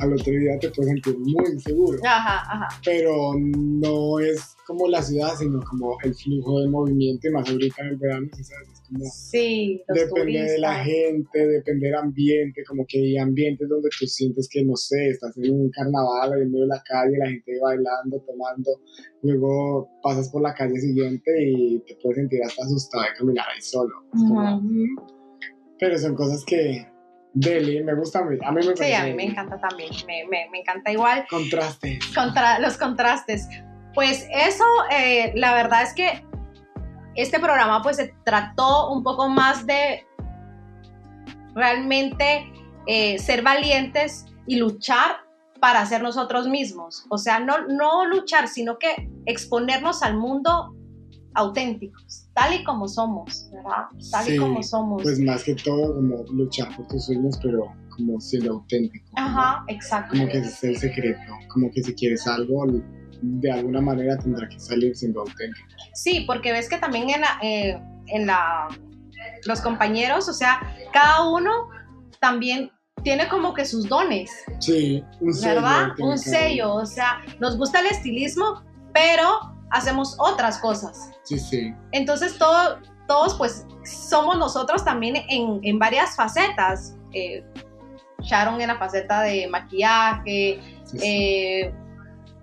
al 0.00 0.12
otro 0.12 0.32
día 0.32 0.58
te 0.60 0.70
puedes 0.70 0.92
sentir 0.92 1.18
muy 1.18 1.44
inseguro. 1.52 1.98
Ajá, 2.04 2.42
ajá. 2.52 2.80
Pero 2.84 3.32
no 3.38 4.18
es 4.20 4.56
como 4.66 4.88
la 4.88 5.02
ciudad, 5.02 5.32
sino 5.38 5.60
como 5.68 5.96
el 6.04 6.14
flujo 6.14 6.60
de 6.60 6.68
movimiento, 6.68 7.28
y 7.28 7.30
más 7.32 7.48
ahorita 7.50 7.82
en 7.82 7.88
el 7.88 7.96
verano, 7.96 8.28
¿sí 8.36 8.44
¿sabes? 8.44 8.68
Es 8.72 8.80
como 8.88 9.04
Sí, 9.12 9.82
depende 9.88 10.42
de 10.42 10.58
la 10.58 10.82
turistas. 10.82 10.86
gente, 10.86 11.46
depende 11.48 11.86
del 11.86 11.94
ambiente, 11.96 12.62
como 12.68 12.84
que 12.86 12.98
hay 12.98 13.18
ambientes 13.18 13.68
donde 13.68 13.88
tú 13.98 14.06
sientes 14.06 14.48
que, 14.50 14.64
no 14.64 14.76
sé, 14.76 15.08
estás 15.08 15.36
en 15.38 15.52
un 15.52 15.70
carnaval 15.70 16.40
en 16.40 16.50
medio 16.50 16.64
de 16.64 16.68
la 16.68 16.82
calle, 16.88 17.18
la 17.18 17.28
gente 17.28 17.52
bailando, 17.60 18.20
tomando, 18.26 18.70
luego 19.22 19.88
pasas 20.02 20.28
por 20.30 20.42
la 20.42 20.54
calle 20.54 20.78
siguiente 20.80 21.30
y 21.42 21.80
te 21.80 21.96
puedes 22.02 22.16
sentir 22.18 22.40
hasta 22.44 22.64
asustado 22.64 23.04
de 23.04 23.10
caminar 23.18 23.46
ahí 23.54 23.60
solo. 23.60 23.92
Es 24.14 24.20
como. 24.22 24.62
Pero 25.78 25.98
son 25.98 26.14
cosas 26.14 26.44
que, 26.44 26.86
Deli, 27.32 27.82
me 27.84 27.94
gusta 27.94 28.18
a 28.20 28.22
mí, 28.22 28.36
me 28.36 28.62
Sí, 28.62 28.68
parece 28.68 28.96
a 28.96 29.04
mí 29.04 29.14
me 29.14 29.24
encanta 29.24 29.58
también, 29.60 29.90
me, 30.06 30.24
me, 30.26 30.48
me 30.50 30.60
encanta 30.60 30.90
igual 30.90 31.26
Contrastes. 31.30 32.04
contra 32.14 32.58
los 32.58 32.76
contrastes. 32.76 33.48
Pues 33.94 34.26
eso, 34.32 34.64
eh, 34.90 35.32
la 35.36 35.54
verdad 35.54 35.82
es 35.82 35.94
que 35.94 36.24
este 37.14 37.38
programa 37.38 37.82
pues 37.82 37.96
se 37.96 38.14
trató 38.24 38.90
un 38.90 39.02
poco 39.02 39.28
más 39.28 39.66
de 39.66 40.06
realmente 41.54 42.52
eh, 42.86 43.18
ser 43.18 43.42
valientes 43.42 44.26
y 44.46 44.56
luchar 44.56 45.18
para 45.60 45.84
ser 45.86 46.02
nosotros 46.02 46.48
mismos. 46.48 47.04
O 47.10 47.18
sea, 47.18 47.38
no, 47.40 47.66
no 47.68 48.06
luchar, 48.06 48.48
sino 48.48 48.78
que 48.78 49.08
exponernos 49.26 50.02
al 50.02 50.16
mundo 50.16 50.74
auténticos, 51.34 52.28
tal 52.34 52.54
y 52.54 52.64
como 52.64 52.88
somos, 52.88 53.48
¿verdad? 53.52 53.86
Tal 54.10 54.24
Sí, 54.24 54.34
y 54.34 54.38
como 54.38 54.62
somos. 54.62 55.02
Pues 55.02 55.20
más 55.20 55.44
que 55.44 55.54
todo, 55.54 55.94
como 55.94 56.24
luchar 56.32 56.74
por 56.76 56.86
tus 56.88 57.06
sueños, 57.06 57.38
pero 57.42 57.72
como 57.96 58.20
siendo 58.20 58.52
auténtico. 58.54 59.06
Ajá, 59.16 59.64
exacto. 59.68 60.16
Como 60.16 60.28
que 60.28 60.38
ese 60.38 60.48
es 60.48 60.64
el 60.64 60.76
secreto. 60.78 61.20
Como 61.48 61.70
que 61.70 61.82
si 61.82 61.94
quieres 61.94 62.26
algo, 62.26 62.64
de 63.22 63.52
alguna 63.52 63.80
manera 63.80 64.18
tendrá 64.18 64.48
que 64.48 64.58
salir 64.58 64.96
siendo 64.96 65.20
auténtico. 65.20 65.68
Sí, 65.94 66.24
porque 66.26 66.52
ves 66.52 66.68
que 66.68 66.78
también 66.78 67.10
en 67.10 67.20
la, 67.20 67.38
eh, 67.42 67.80
en 68.08 68.26
la 68.26 68.68
los 69.46 69.60
compañeros, 69.60 70.28
o 70.28 70.32
sea, 70.32 70.60
cada 70.92 71.28
uno 71.28 71.50
también 72.20 72.70
tiene 73.02 73.28
como 73.28 73.54
que 73.54 73.64
sus 73.64 73.88
dones, 73.88 74.30
Sí, 74.58 75.02
un 75.20 75.32
sello. 75.32 75.54
¿verdad? 75.54 75.88
Un 76.00 76.18
sello, 76.18 76.74
o 76.74 76.86
sea, 76.86 77.22
nos 77.38 77.56
gusta 77.56 77.80
el 77.80 77.86
estilismo, 77.86 78.62
pero 78.92 79.56
hacemos 79.70 80.16
otras 80.18 80.58
cosas. 80.58 81.10
Sí, 81.24 81.38
sí. 81.38 81.74
Entonces, 81.92 82.36
todo, 82.38 82.78
todos 83.06 83.34
pues 83.34 83.66
somos 83.84 84.36
nosotros 84.38 84.84
también 84.84 85.16
en, 85.28 85.60
en 85.62 85.78
varias 85.78 86.16
facetas. 86.16 86.96
Eh, 87.12 87.44
Sharon 88.22 88.60
en 88.60 88.68
la 88.68 88.76
faceta 88.78 89.22
de 89.22 89.48
maquillaje, 89.48 90.60
sí, 90.84 90.98
sí. 90.98 91.06
eh, 91.06 91.74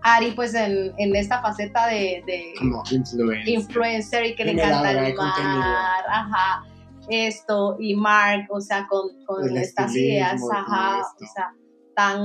Ari 0.02 0.32
pues 0.32 0.54
en, 0.56 0.94
en 0.98 1.16
esta 1.16 1.42
faceta 1.42 1.88
de- 1.88 2.24
de, 2.26 2.54
como 2.58 2.82
influencer. 2.90 3.48
influencer 3.50 4.26
y 4.26 4.36
que 4.36 4.46
le 4.46 4.52
encanta 4.54 4.94
de 4.94 5.10
el 5.10 5.16
contenido. 5.16 5.60
mar, 5.60 6.04
ajá, 6.10 6.64
esto, 7.10 7.78
y 7.80 7.96
Mark, 7.96 8.48
o 8.50 8.60
sea, 8.60 8.88
con, 8.88 9.24
con 9.26 9.56
estas 9.58 9.96
ideas, 9.96 10.42
ajá, 10.52 11.00
o 11.00 11.26
sea, 11.34 11.54
tan, 11.96 12.22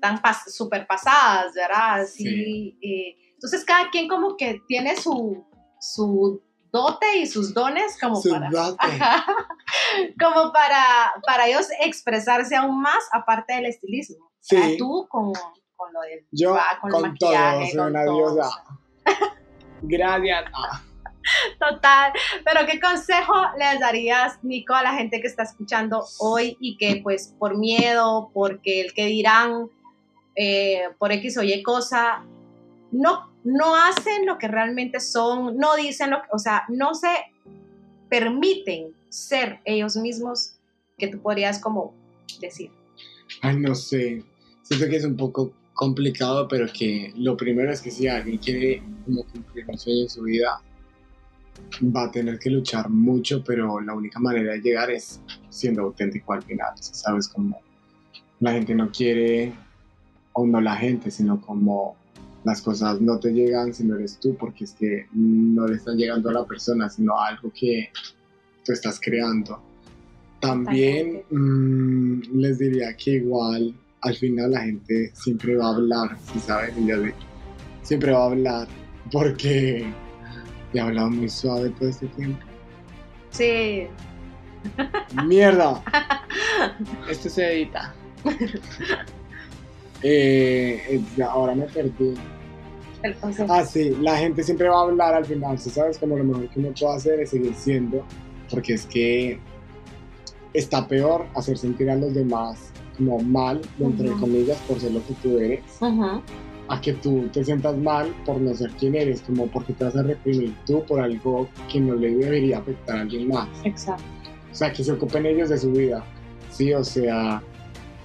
tan 0.00 0.20
pas, 0.20 0.52
super 0.54 0.86
pasadas, 0.86 1.54
¿verdad? 1.54 2.00
Así, 2.02 2.76
eh, 2.82 3.16
entonces 3.36 3.64
cada 3.64 3.90
quien 3.90 4.08
como 4.08 4.36
que 4.36 4.60
tiene 4.66 4.96
su, 4.96 5.44
su 5.80 6.42
dote 6.72 7.18
y 7.18 7.26
sus 7.26 7.54
dones 7.54 7.98
como 8.00 8.16
Su 8.16 8.30
para... 8.30 8.48
Ajá, 8.78 9.26
como 10.20 10.52
para, 10.52 11.12
para 11.26 11.46
ellos 11.46 11.68
expresarse 11.80 12.56
aún 12.56 12.80
más 12.80 13.08
aparte 13.12 13.54
del 13.54 13.66
estilismo. 13.66 14.30
Sí. 14.40 14.56
O 14.56 14.58
sea, 14.58 14.76
tú 14.76 15.06
con, 15.08 15.32
con 15.74 15.92
lo 15.92 16.00
del 16.02 16.26
Yo 16.30 16.52
va, 16.52 16.78
con, 16.80 16.90
con, 16.90 17.04
el 17.04 17.10
maquillaje, 17.12 17.56
todo, 17.56 17.66
soy 17.66 17.78
con 17.78 17.88
una 17.88 18.04
todo, 18.04 18.16
diosa. 18.16 18.48
o 18.48 19.10
sea. 19.10 19.36
Gracias. 19.82 20.44
Ah, 20.52 20.82
Total, 21.58 22.12
pero 22.44 22.66
¿qué 22.66 22.80
consejo 22.80 23.34
les 23.58 23.80
darías, 23.80 24.38
Nico, 24.42 24.74
a 24.74 24.82
la 24.82 24.94
gente 24.94 25.20
que 25.20 25.26
está 25.26 25.42
escuchando 25.42 26.04
hoy 26.20 26.56
y 26.60 26.76
que 26.76 27.00
pues 27.02 27.34
por 27.38 27.58
miedo, 27.58 28.30
porque 28.32 28.80
el 28.80 28.94
que 28.94 29.06
dirán, 29.06 29.68
eh, 30.36 30.82
por 30.98 31.12
X 31.12 31.38
o 31.38 31.42
Y 31.42 31.62
cosa, 31.62 32.24
no, 32.96 33.30
no 33.44 33.76
hacen 33.76 34.26
lo 34.26 34.38
que 34.38 34.48
realmente 34.48 35.00
son, 35.00 35.56
no 35.58 35.76
dicen 35.76 36.10
lo 36.10 36.22
que, 36.22 36.28
o 36.32 36.38
sea, 36.38 36.64
no 36.68 36.94
se 36.94 37.08
permiten 38.08 38.94
ser 39.08 39.60
ellos 39.64 39.96
mismos, 39.96 40.54
que 40.96 41.08
tú 41.08 41.20
podrías 41.20 41.58
como 41.58 41.94
decir. 42.40 42.70
Ay, 43.42 43.58
no 43.58 43.74
sé. 43.74 44.22
Siento 44.62 44.88
que 44.88 44.96
es 44.96 45.04
un 45.04 45.16
poco 45.16 45.52
complicado, 45.74 46.48
pero 46.48 46.66
que 46.72 47.12
lo 47.16 47.36
primero 47.36 47.70
es 47.70 47.82
que 47.82 47.90
si 47.90 48.08
alguien 48.08 48.38
quiere 48.38 48.82
cumplir 49.04 49.66
un 49.68 49.78
sueño 49.78 50.02
en 50.02 50.08
su 50.08 50.22
vida, 50.22 50.62
va 51.94 52.04
a 52.04 52.10
tener 52.10 52.38
que 52.38 52.50
luchar 52.50 52.88
mucho, 52.88 53.44
pero 53.44 53.80
la 53.80 53.94
única 53.94 54.18
manera 54.18 54.52
de 54.52 54.60
llegar 54.60 54.90
es 54.90 55.20
siendo 55.50 55.82
auténtico 55.82 56.32
al 56.32 56.42
final, 56.42 56.72
¿sabes? 56.80 57.28
Como 57.28 57.60
la 58.40 58.52
gente 58.52 58.74
no 58.74 58.90
quiere 58.90 59.52
o 60.32 60.46
no 60.46 60.60
la 60.60 60.76
gente, 60.76 61.10
sino 61.10 61.40
como 61.40 61.96
las 62.46 62.62
cosas 62.62 63.00
no 63.00 63.18
te 63.18 63.32
llegan 63.32 63.74
si 63.74 63.82
no 63.82 63.96
eres 63.96 64.20
tú, 64.20 64.36
porque 64.36 64.62
es 64.64 64.72
que 64.72 65.08
no 65.12 65.66
le 65.66 65.74
están 65.74 65.96
llegando 65.96 66.30
a 66.30 66.32
la 66.32 66.44
persona, 66.44 66.88
sino 66.88 67.18
algo 67.18 67.50
que 67.52 67.90
tú 68.64 68.70
estás 68.70 69.00
creando. 69.02 69.60
También 70.40 71.24
mmm, 71.28 72.20
les 72.34 72.60
diría 72.60 72.96
que 72.96 73.14
igual 73.14 73.74
al 74.02 74.14
final 74.14 74.52
la 74.52 74.60
gente 74.60 75.10
siempre 75.12 75.56
va 75.56 75.66
a 75.66 75.74
hablar, 75.74 76.16
si 76.20 76.86
yo 76.86 76.96
siempre 77.82 78.12
va 78.12 78.22
a 78.22 78.26
hablar 78.26 78.68
porque 79.10 79.84
he 80.72 80.80
hablado 80.80 81.10
muy 81.10 81.28
suave 81.28 81.70
todo 81.70 81.88
este 81.88 82.06
tiempo. 82.06 82.46
Sí. 83.30 83.88
Mierda. 85.26 85.82
Esto 87.10 87.28
se 87.28 87.52
edita. 87.52 87.92
Eh, 90.02 91.02
ahora 91.26 91.54
me 91.54 91.64
perdí. 91.64 92.14
Ah, 93.48 93.64
sí, 93.64 93.96
la 94.00 94.16
gente 94.16 94.42
siempre 94.42 94.68
va 94.68 94.78
a 94.78 94.82
hablar 94.82 95.14
al 95.14 95.24
final, 95.24 95.58
sabes 95.58 95.98
como 95.98 96.16
lo 96.16 96.24
mejor 96.24 96.48
que 96.48 96.60
uno 96.60 96.72
puede 96.78 96.94
hacer 96.94 97.20
es 97.20 97.30
seguir 97.30 97.54
siendo, 97.54 98.04
porque 98.50 98.74
es 98.74 98.86
que 98.86 99.38
está 100.54 100.86
peor 100.88 101.26
hacer 101.34 101.58
sentir 101.58 101.90
a 101.90 101.96
los 101.96 102.14
demás 102.14 102.72
como 102.96 103.18
mal, 103.18 103.60
entre 103.78 104.10
comillas, 104.12 104.56
por 104.68 104.80
ser 104.80 104.92
lo 104.92 105.06
que 105.06 105.14
tú 105.22 105.38
eres, 105.38 105.60
a 106.68 106.80
que 106.80 106.94
tú 106.94 107.28
te 107.32 107.44
sientas 107.44 107.76
mal 107.76 108.12
por 108.24 108.40
no 108.40 108.54
ser 108.54 108.70
quien 108.72 108.94
eres, 108.94 109.20
como 109.22 109.46
porque 109.46 109.72
te 109.74 109.84
vas 109.84 109.96
a 109.96 110.02
reprimir 110.02 110.54
tú 110.66 110.82
por 110.84 111.00
algo 111.00 111.48
que 111.70 111.78
no 111.80 111.94
le 111.94 112.14
debería 112.14 112.58
afectar 112.58 112.96
a 112.96 113.00
alguien 113.02 113.28
más. 113.28 113.48
Exacto. 113.64 114.02
O 114.50 114.54
sea, 114.54 114.72
que 114.72 114.82
se 114.82 114.92
ocupen 114.92 115.26
ellos 115.26 115.50
de 115.50 115.58
su 115.58 115.70
vida. 115.70 116.02
Sí, 116.50 116.72
o 116.72 116.82
sea, 116.82 117.42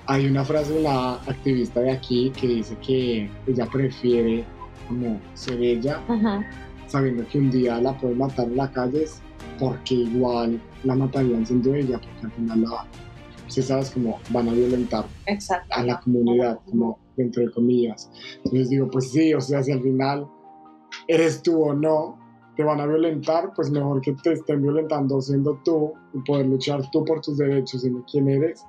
hay 0.05 0.25
una 0.25 0.43
frase 0.43 0.73
de 0.73 0.81
la 0.81 1.13
activista 1.13 1.79
de 1.79 1.91
aquí 1.91 2.31
que 2.31 2.47
dice 2.47 2.75
que 2.85 3.29
ella 3.47 3.65
prefiere 3.71 4.43
como 4.91 5.21
ser 5.33 5.61
ella, 5.61 6.01
sabiendo 6.87 7.25
que 7.27 7.39
un 7.39 7.49
día 7.49 7.79
la 7.79 7.97
pueden 7.97 8.17
matar 8.17 8.47
en 8.47 8.57
la 8.57 8.71
calle 8.71 9.05
porque 9.57 9.95
igual 9.95 10.61
la 10.83 10.95
matarían 10.95 11.45
siendo 11.45 11.73
ella, 11.73 11.99
porque 11.99 12.25
al 12.25 12.31
final 12.31 12.61
la, 12.61 12.85
si 13.47 13.61
sabes, 13.61 13.91
como 13.91 14.19
van 14.31 14.49
a 14.49 14.53
violentar 14.53 15.05
a 15.69 15.83
la 15.83 15.99
comunidad, 16.01 16.59
como 16.65 16.99
dentro 17.15 17.43
de 17.43 17.51
comillas. 17.51 18.11
Entonces 18.37 18.69
digo, 18.69 18.89
pues 18.89 19.11
sí, 19.11 19.33
o 19.33 19.39
sea, 19.39 19.63
si 19.63 19.71
al 19.71 19.81
final 19.81 20.27
eres 21.07 21.41
tú 21.41 21.63
o 21.63 21.73
no, 21.73 22.19
te 22.57 22.63
van 22.63 22.81
a 22.81 22.85
violentar, 22.85 23.53
pues 23.55 23.71
mejor 23.71 24.01
que 24.01 24.13
te 24.13 24.33
estén 24.33 24.61
violentando 24.61 25.21
siendo 25.21 25.57
tú 25.63 25.93
y 26.13 26.19
poder 26.19 26.47
luchar 26.47 26.81
tú 26.91 27.05
por 27.05 27.21
tus 27.21 27.37
derechos, 27.37 27.81
siendo 27.81 28.03
quien 28.11 28.27
eres, 28.27 28.65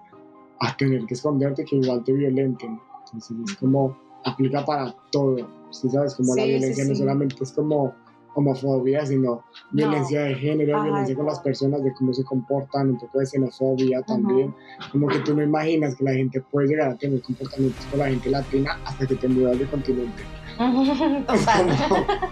a 0.61 0.77
tener 0.77 1.05
que 1.07 1.15
esconderte 1.15 1.65
que 1.65 1.77
igual 1.77 2.05
te 2.05 2.13
violenten. 2.13 2.79
Entonces 3.07 3.37
es 3.45 3.57
como, 3.57 3.97
aplica 4.25 4.65
para 4.65 4.95
todo. 5.11 5.37
Si 5.71 5.89
sabes, 5.89 6.15
como 6.15 6.35
la 6.35 6.45
violencia 6.45 6.85
no 6.85 6.95
solamente 6.95 7.37
es 7.41 7.53
como 7.53 7.95
homofobia, 8.35 9.05
sino 9.05 9.45
violencia 9.71 10.23
de 10.23 10.35
género, 10.35 10.83
violencia 10.83 11.15
con 11.15 11.27
las 11.27 11.41
personas, 11.41 11.83
de 11.85 11.93
cómo 11.95 12.13
se 12.13 12.25
comportan, 12.25 12.91
un 12.91 12.99
poco 12.99 13.19
de 13.19 13.27
xenofobia 13.27 14.03
también. 14.03 14.55
Como 14.91 15.09
que 15.09 15.19
tú 15.21 15.35
no 15.35 15.43
imaginas 15.43 15.95
que 15.97 16.05
la 16.05 16.13
gente 16.13 16.41
puede 16.41 16.69
llegar 16.69 16.91
a 16.91 16.97
tener 16.97 17.21
comportamientos 17.23 17.85
con 17.87 17.99
la 17.99 18.09
gente 18.09 18.31
latina 18.31 18.79
hasta 18.85 19.07
que 19.07 19.15
te 19.17 19.29
mudas 19.29 19.59
de 19.59 19.67
continente. 19.67 20.23
Total. 21.27 21.67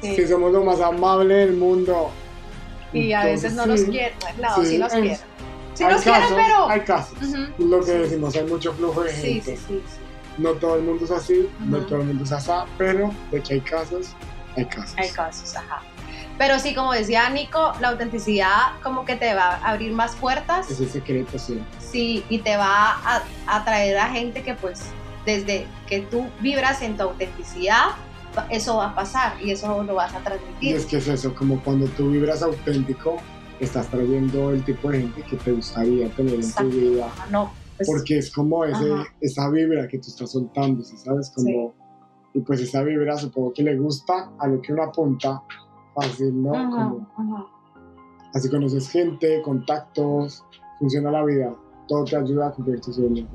Si 0.00 0.26
somos 0.26 0.52
lo 0.52 0.62
más 0.62 0.78
amable 0.80 1.34
del 1.34 1.56
mundo. 1.56 2.10
Y 2.92 3.12
a 3.12 3.24
veces 3.24 3.54
no 3.54 3.66
nos 3.66 3.82
quieren, 3.82 4.12
no, 4.40 4.64
sí, 4.64 4.78
nos 4.78 4.92
quieren. 4.92 5.16
Sí 5.74 5.84
nos 5.84 6.02
quieren, 6.02 6.22
pero... 6.28 6.68
Hay 6.68 6.80
casos, 6.80 7.18
lo 7.58 7.80
que 7.82 7.92
decimos, 7.92 8.36
hay 8.36 8.46
mucho 8.46 8.72
flujo 8.74 9.02
de 9.02 9.12
gente. 9.12 9.56
Sí, 9.56 9.62
sí, 9.66 9.82
sí. 9.86 10.05
No 10.38 10.52
todo 10.52 10.76
el 10.76 10.82
mundo 10.82 11.04
es 11.04 11.10
así, 11.10 11.48
no 11.60 11.78
todo 11.78 12.00
el 12.00 12.08
mundo 12.08 12.24
es 12.24 12.32
así, 12.32 12.50
pero 12.76 13.10
de 13.30 13.42
que 13.42 13.54
hay 13.54 13.60
casos, 13.60 14.14
hay 14.56 14.66
casos. 14.66 14.94
Hay 14.96 15.08
casos, 15.10 15.56
ajá. 15.56 15.82
Pero 16.38 16.58
sí, 16.58 16.74
como 16.74 16.92
decía 16.92 17.28
Nico, 17.30 17.72
la 17.80 17.88
autenticidad 17.88 18.78
como 18.82 19.04
que 19.04 19.16
te 19.16 19.34
va 19.34 19.56
a 19.56 19.70
abrir 19.70 19.92
más 19.92 20.14
puertas. 20.16 20.70
Es 20.70 20.80
el 20.80 20.90
secreto, 20.90 21.38
sí. 21.38 21.62
Sí, 21.78 22.24
y 22.28 22.40
te 22.40 22.56
va 22.56 22.92
a 22.92 23.22
atraer 23.46 23.96
a 23.96 24.08
gente 24.10 24.42
que 24.42 24.54
pues 24.54 24.82
desde 25.24 25.66
que 25.86 26.00
tú 26.00 26.26
vibras 26.40 26.82
en 26.82 26.96
tu 26.96 27.04
autenticidad, 27.04 27.86
eso 28.50 28.76
va 28.76 28.88
a 28.88 28.94
pasar 28.94 29.34
y 29.42 29.50
eso 29.50 29.82
lo 29.82 29.94
vas 29.94 30.14
a 30.14 30.18
transmitir. 30.18 30.70
Y 30.70 30.72
es 30.74 30.84
que 30.84 30.98
es 30.98 31.08
eso, 31.08 31.34
como 31.34 31.60
cuando 31.62 31.86
tú 31.88 32.10
vibras 32.10 32.42
auténtico, 32.42 33.16
estás 33.58 33.88
trayendo 33.88 34.50
el 34.50 34.62
tipo 34.64 34.90
de 34.90 35.00
gente 35.00 35.22
que 35.22 35.36
te 35.36 35.52
gustaría 35.52 36.08
tener 36.10 36.34
en 36.34 36.52
tu 36.52 36.64
vida. 36.68 37.08
No, 37.30 37.50
pues, 37.76 37.88
Porque 37.88 38.18
es 38.18 38.32
como 38.32 38.64
ese, 38.64 38.88
esa 39.20 39.50
vibra 39.50 39.88
que 39.88 39.98
tú 39.98 40.08
estás 40.08 40.30
soltando, 40.30 40.84
¿sabes? 40.84 41.32
Como 41.34 41.74
y 42.36 42.40
pues 42.40 42.60
esa 42.60 42.82
vibra 42.82 43.16
supongo 43.16 43.54
que 43.54 43.62
le 43.62 43.78
gusta 43.78 44.30
a 44.38 44.46
lo 44.46 44.60
que 44.60 44.74
uno 44.74 44.82
apunta 44.82 45.42
fácil, 45.94 46.42
¿no? 46.42 47.08
Así 48.34 48.50
conoces 48.50 48.90
gente, 48.90 49.40
contactos, 49.40 50.44
funciona 50.78 51.10
la 51.10 51.24
vida, 51.24 51.56
todo 51.88 52.04
te 52.04 52.16
ayuda 52.16 52.48
a 52.48 52.52
cumplir 52.52 52.78
tus 52.82 52.96
sueños. 52.96 53.26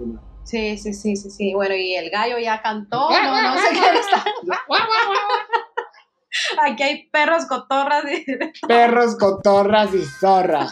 Sí, 0.43 0.77
sí, 0.77 0.93
sí, 0.93 1.15
sí, 1.15 1.31
sí. 1.31 1.55
Bueno, 1.55 1.73
y 1.75 1.95
el 1.95 2.11
gallo 2.11 2.37
ya 2.37 2.61
cantó, 2.61 3.09
no, 3.23 3.41
no 3.41 3.55
sé 3.55 3.73
qué 3.73 3.99
está. 3.99 4.23
Aquí 6.63 6.83
hay 6.83 7.09
perros, 7.09 7.45
cotorras. 7.45 8.03
Y... 8.05 8.23
Perros, 8.67 9.17
cotorras 9.17 9.95
y 9.95 10.03
zorras. 10.03 10.71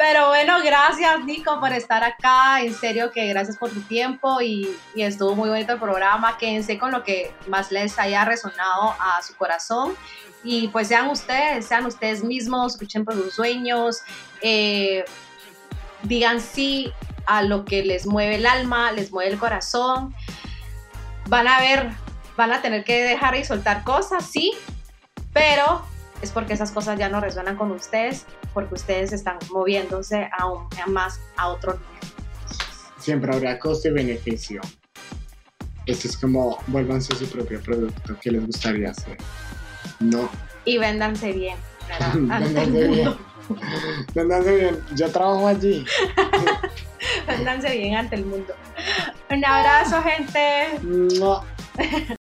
Pero 0.00 0.28
bueno, 0.28 0.54
gracias 0.64 1.26
Nico 1.26 1.60
por 1.60 1.74
estar 1.74 2.02
acá. 2.02 2.62
En 2.62 2.72
serio 2.74 3.10
que 3.10 3.26
gracias 3.26 3.58
por 3.58 3.68
tu 3.68 3.82
tiempo 3.82 4.40
y, 4.40 4.74
estuvo 4.96 5.36
muy 5.36 5.50
bonito 5.50 5.74
el 5.74 5.78
programa. 5.78 6.38
Quédense 6.38 6.78
con 6.78 6.90
lo 6.90 7.04
que 7.04 7.34
más 7.48 7.70
les 7.70 7.98
haya 7.98 8.24
resonado 8.24 8.94
a 8.98 9.20
su 9.20 9.36
corazón. 9.36 9.92
Y 10.42 10.68
pues 10.68 10.88
sean 10.88 11.10
ustedes, 11.10 11.66
sean 11.66 11.84
ustedes 11.84 12.24
mismos, 12.24 12.80
luchen 12.80 13.04
por 13.04 13.12
sus 13.12 13.34
sueños. 13.34 13.98
Eh, 14.40 15.04
digan 16.04 16.40
sí 16.40 16.90
a 17.26 17.42
lo 17.42 17.66
que 17.66 17.84
les 17.84 18.06
mueve 18.06 18.36
el 18.36 18.46
alma, 18.46 18.92
les 18.92 19.12
mueve 19.12 19.32
el 19.32 19.38
corazón. 19.38 20.14
Van 21.28 21.46
a 21.46 21.60
ver, 21.60 21.90
van 22.38 22.54
a 22.54 22.62
tener 22.62 22.84
que 22.84 23.02
dejar 23.02 23.36
y 23.36 23.44
soltar 23.44 23.84
cosas, 23.84 24.24
sí, 24.24 24.54
pero 25.34 25.84
es 26.22 26.30
porque 26.30 26.54
esas 26.54 26.70
cosas 26.70 26.98
ya 26.98 27.10
no 27.10 27.20
resuenan 27.20 27.56
con 27.56 27.70
ustedes, 27.70 28.24
porque 28.52 28.74
ustedes 28.74 29.12
están 29.12 29.38
moviéndose 29.50 30.28
aún 30.38 30.68
más 30.88 31.20
a 31.36 31.48
otro 31.48 31.74
nivel. 31.74 32.14
Siempre 32.98 33.34
habrá 33.34 33.58
costo 33.58 33.88
y 33.88 33.92
beneficio. 33.92 34.60
Esto 35.86 36.08
es 36.08 36.16
como 36.16 36.58
vuélvanse 36.66 37.14
su 37.16 37.28
propio 37.28 37.60
producto 37.60 38.16
que 38.20 38.30
les 38.30 38.46
gustaría 38.46 38.90
hacer. 38.90 39.16
No. 39.98 40.28
Y 40.64 40.78
véndanse 40.78 41.32
bien. 41.32 41.56
véndanse 42.14 42.88
bien. 42.88 43.14
véndanse 44.14 44.56
bien. 44.56 44.80
Yo 44.94 45.10
trabajo 45.10 45.46
allí. 45.46 45.84
véndanse 47.26 47.76
bien 47.76 47.96
ante 47.96 48.16
el 48.16 48.26
mundo. 48.26 48.54
Un 49.30 49.44
abrazo, 49.44 50.02
gente. 50.02 50.78
No. 50.82 51.44